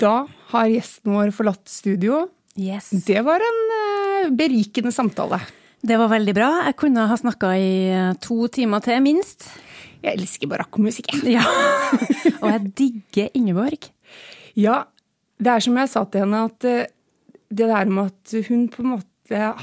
[0.00, 0.12] Da
[0.52, 2.28] har gjesten vår forlatt studio.
[2.54, 2.92] Yes.
[3.02, 5.40] Det var en eh, berikende samtale.
[5.82, 6.52] Det var veldig bra.
[6.68, 9.48] Jeg kunne ha snakka i eh, to timer til, minst.
[10.00, 11.12] Jeg elsker barokkmusikk.
[11.22, 11.36] jeg.
[11.38, 11.44] Ja.
[12.42, 13.90] Og jeg digger Ingeborg.
[14.58, 14.84] Ja,
[15.40, 16.88] det er som jeg sa til henne, at eh,
[17.50, 19.06] det der med at hun på en måte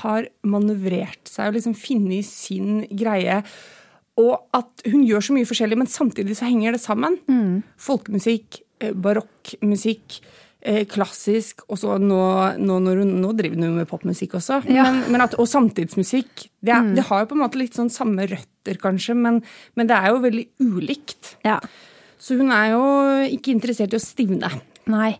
[0.01, 3.41] har manøvrert seg og liksom funnet sin greie,
[4.17, 7.17] og at hun gjør så mye forskjellig, men samtidig så henger det sammen.
[7.77, 10.21] Folkemusikk, eh, barokkmusikk,
[10.91, 12.19] klassisk, og så nå,
[12.59, 14.61] nå, nå driver hun med popmusikk også.
[14.67, 16.47] Men, men at, og samtidsmusikk.
[16.59, 19.41] Det, er, det har jo på en måte litt sånn samme røtter, kanskje, men,
[19.79, 21.35] men det er jo veldig ulikt.
[21.47, 21.61] Ja.
[22.19, 22.83] Så hun er jo
[23.37, 24.51] ikke interessert i å stivne.
[24.91, 25.13] Nei.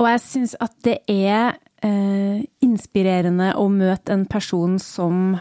[0.00, 5.40] Og jeg syns at det er eh, inspirerende å møte en person som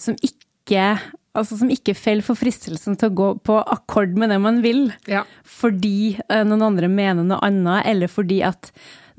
[0.00, 0.94] som ikke
[1.40, 4.92] Altså som ikke faller for fristelsen til å gå på akkord med det man vil,
[5.10, 5.24] Ja.
[5.44, 8.70] fordi eh, noen andre mener noe annet, eller fordi at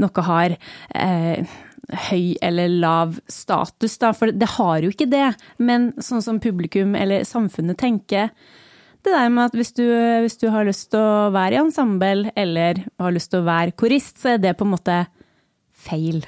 [0.01, 0.55] noe har
[0.95, 1.43] eh,
[2.09, 4.13] høy eller lav status, da.
[4.15, 5.33] For det har jo ikke det.
[5.59, 8.29] Men sånn som publikum eller samfunnet tenker,
[9.03, 9.81] det der med at hvis du,
[10.21, 13.73] hvis du har lyst til å være i ensemble, eller har lyst til å være
[13.73, 14.99] korist, så er det på en måte
[15.73, 16.21] feil.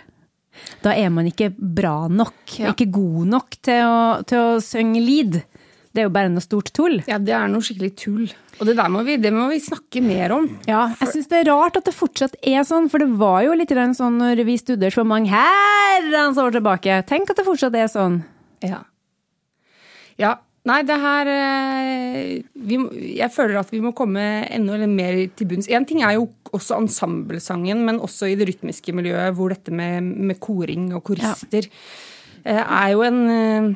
[0.84, 2.72] Da er man ikke bra nok, Ja.
[2.74, 5.44] ikke god nok til å, til å synge lead.
[5.94, 7.02] Det er jo bare noe stort tull.
[7.06, 8.30] ja, det er noe skikkelig tull.
[8.58, 10.48] Og det der må vi, det må vi snakke mer om.
[10.70, 13.58] Ja, jeg syns det er rart at det fortsatt er sånn, for det var jo
[13.58, 17.02] litt sånn når vi studerte for mange herrens år tilbake.
[17.10, 18.24] Tenk at det fortsatt er sånn.
[18.66, 18.82] Ja.
[20.22, 20.40] Ja.
[20.64, 22.78] Nei, det her eh, vi,
[23.18, 25.68] Jeg føler at vi må komme enda mer til bunns.
[25.68, 30.02] Én ting er jo også ensemblesangen, men også i det rytmiske miljøet, hvor dette med,
[30.02, 32.64] med koring og korister ja.
[32.64, 33.74] er jo en eh,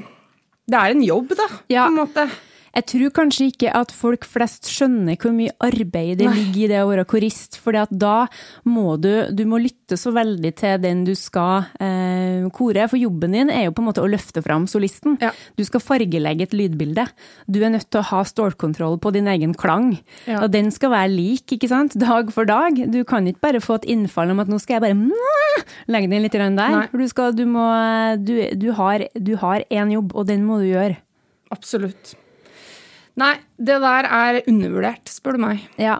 [0.68, 1.85] Det er en jobb, da, Ja.
[1.85, 2.30] på en måte.
[2.77, 6.81] Jeg tror kanskje ikke at folk flest skjønner hvor mye arbeid det ligger i det
[6.83, 8.27] å være korist, for da
[8.69, 13.33] må du, du må lytte så veldig til den du skal eh, kore, for jobben
[13.33, 15.17] din er jo på en måte å løfte fram solisten.
[15.23, 15.31] Ja.
[15.57, 17.07] Du skal fargelegge et lydbilde.
[17.49, 19.95] Du er nødt til å ha stålkontroll på din egen klang,
[20.27, 20.43] Ja.
[20.43, 22.77] og den skal være lik, ikke sant, dag for dag.
[22.93, 25.25] Du kan ikke bare få et innfall om at nå skal jeg bare
[25.95, 26.53] legge den litt der.
[26.53, 26.85] Nei.
[26.91, 27.65] For du, skal, du, må,
[28.21, 31.01] du, du har du har én jobb, og den må du gjøre.
[31.49, 32.13] Absolutt.
[33.18, 35.64] Nei, det der er undervurdert, spør du meg.
[35.81, 35.99] Ja.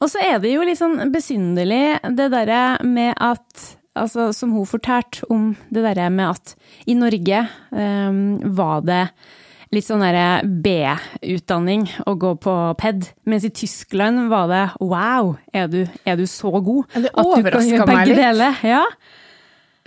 [0.00, 4.68] Og så er det jo litt sånn besynderlig det derre med at Altså, som hun
[4.70, 6.52] fortalte om det derre med at
[6.86, 7.40] i Norge
[7.74, 9.00] um, var det
[9.74, 15.66] litt sånn derre B-utdanning å gå på PED, mens i Tyskland var det wow, er
[15.70, 18.22] du, er du så god Ja, det at du kan gjøre meg begge litt.
[18.22, 18.64] deler?
[18.66, 18.82] Ja.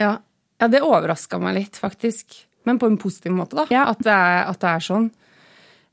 [0.04, 0.14] Ja,
[0.62, 2.44] ja det overraska meg litt, faktisk.
[2.68, 3.68] Men på en positiv måte, da.
[3.72, 3.90] Ja.
[3.92, 5.10] At, det er, at det er sånn.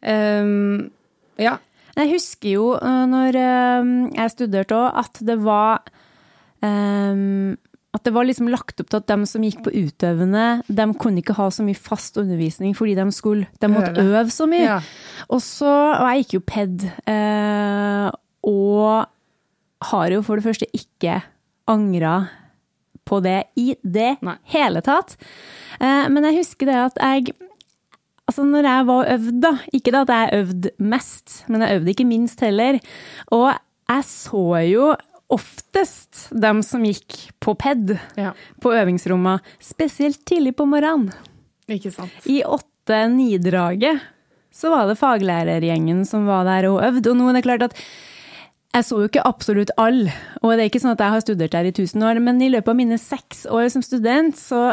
[0.02, 0.90] Ehm,
[1.38, 1.56] ja.
[1.96, 5.82] Jeg husker jo øh, når øh, jeg studerte òg, at det var
[6.62, 7.56] um,
[7.92, 11.18] At det var liksom lagt opp til at de som gikk på utøvende, de kunne
[11.18, 14.20] ikke ha så mye fast undervisning fordi de skulle De måtte Øve.
[14.22, 14.62] øve så mye.
[14.62, 14.76] Ja.
[15.28, 15.66] Og så
[15.98, 18.10] Og jeg gikk jo PED, øh,
[18.46, 19.06] og
[19.90, 21.22] har jo for det første ikke
[21.68, 22.28] angra
[23.04, 24.36] på det i det Nei.
[24.44, 25.16] hele tatt.
[25.80, 27.34] Eh, Men jeg husker det at jeg
[28.30, 32.06] Altså, når jeg var øvd, da Ikke at jeg øvde mest, men jeg øvde ikke
[32.06, 32.78] minst heller.
[33.34, 33.48] Og
[33.90, 34.92] jeg så jo
[35.30, 38.32] oftest dem som gikk på PED, ja.
[38.62, 41.10] på øvingsrommene, spesielt tidlig på morgenen.
[41.70, 42.14] Ikke sant.
[42.26, 44.02] I åtte-ni-draget
[44.54, 47.12] så var det faglærergjengen som var der og øvde.
[47.12, 47.78] Og nå er det klart at
[48.74, 50.12] jeg så jo ikke absolutt alle,
[50.42, 52.50] og det er ikke sånn at jeg har studert der i tusen år, men i
[52.52, 54.68] løpet av mine seks år som student, så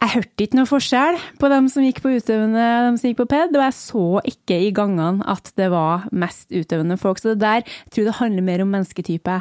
[0.00, 3.18] jeg hørte ikke noe forskjell på dem som gikk på utøvende og dem som gikk
[3.20, 7.20] på PED, og jeg så ikke i gangene at det var mest utøvende folk.
[7.20, 9.40] Så det der jeg tror det handler mer om mennesketype.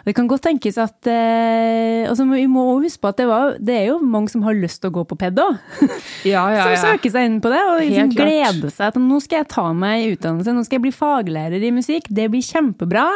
[0.00, 3.26] Og Det kan godt tenkes at eh, altså Vi må også huske på at det,
[3.28, 5.58] var, det er jo mange som har lyst til å gå på PED òg.
[6.32, 6.80] Ja, ja, Som ja.
[6.86, 10.04] søker seg inn på det og liksom gleder seg til nå skal jeg ta meg
[10.04, 12.08] i utdannelse, nå skal jeg bli faglærer i musikk.
[12.08, 13.08] Det blir kjempebra.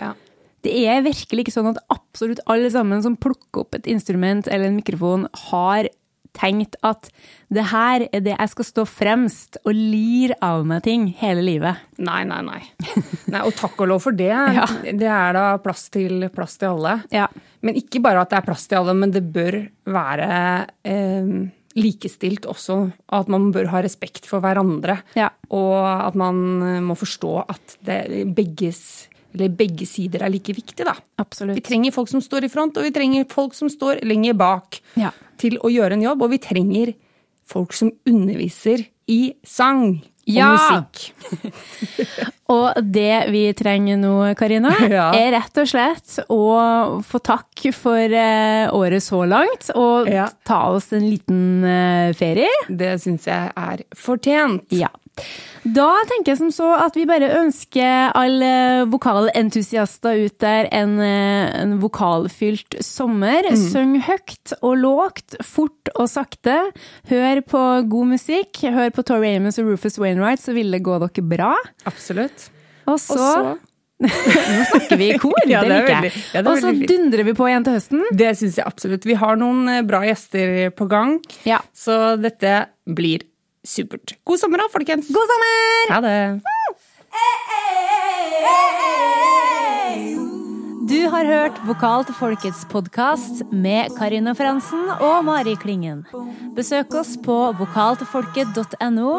[0.00, 0.14] ja.
[0.66, 4.66] Det er virkelig ikke sånn at absolutt alle sammen som plukker opp et instrument eller
[4.66, 5.86] en mikrofon, har
[6.36, 7.10] tenkt at
[7.52, 11.84] det her er det jeg skal stå fremst og lir av meg ting hele livet.
[11.98, 12.60] Nei, nei, nei.
[13.32, 13.42] nei.
[13.44, 14.32] Og takk og lov for det.
[14.58, 14.64] Ja.
[14.82, 16.96] Det er da plass til, plass til alle.
[17.14, 17.28] Ja.
[17.64, 19.60] Men ikke bare at det er plass til alle, men det bør
[19.92, 20.28] være
[20.88, 21.30] eh,
[21.78, 22.80] likestilt også.
[23.14, 24.98] At man bør ha respekt for hverandre.
[25.18, 25.30] Ja.
[25.54, 28.00] Og at man eh, må forstå at det,
[28.36, 28.80] begges,
[29.34, 30.94] eller begge sider er like viktig, da.
[31.54, 34.80] Vi trenger folk som står i front, og vi trenger folk som står lenger bak
[34.96, 35.10] Ja.
[35.38, 36.22] til å gjøre en jobb.
[36.22, 36.94] Og vi trenger
[37.48, 40.50] folk som underviser i sang og Ja!
[40.52, 41.12] musikk.
[42.48, 45.10] Og det vi trenger nå, Karina, Ja.
[45.12, 50.28] er rett og slett å få takk for eh, året så langt, og Ja.
[50.48, 52.48] ta oss en liten eh, ferie.
[52.68, 54.64] Det syns jeg er fortjent.
[54.72, 54.88] Ja.
[55.74, 58.50] Da tenker jeg som så at vi bare ønsker alle
[58.92, 63.48] vokalentusiaster ut der en, eh, en vokalfylt sommer.
[63.58, 66.58] Syng høyt og lågt, fort og sakte.
[67.10, 68.62] Hør på god musikk.
[68.62, 71.54] Hør på Tori Amos og Rufus Wainwright, så vil det gå dere bra.
[71.90, 72.48] Absolutt.
[72.88, 73.56] Og så
[73.98, 74.06] Nå
[74.70, 76.12] snakker vi i kor, Ja, det det er liker jeg.
[76.36, 78.04] ja, og så dundrer vi på igjen til høsten.
[78.14, 79.02] Det syns jeg absolutt.
[79.10, 81.16] Vi har noen eh, bra gjester på gang,
[81.48, 81.58] Ja.
[81.74, 83.26] så dette blir
[83.68, 84.16] supert.
[84.24, 85.10] God sommer, da, folkens.
[85.12, 85.92] God sommer!
[85.94, 86.40] Ha det.
[90.88, 96.00] Du har hørt Vokal til folkets podkast med Karina Fransen og Mari Klingen.
[96.56, 99.10] Besøk oss på vokaltilfolket.no,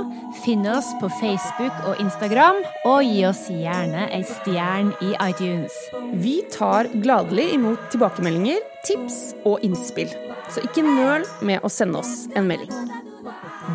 [0.42, 5.76] finn oss på Facebook og Instagram, og gi oss gjerne ei stjerne i iTunes.
[6.24, 10.10] Vi tar gladelig imot tilbakemeldinger, tips og innspill.
[10.50, 12.74] Så ikke nøl med å sende oss en melding.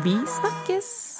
[0.03, 1.19] Vi snakkes!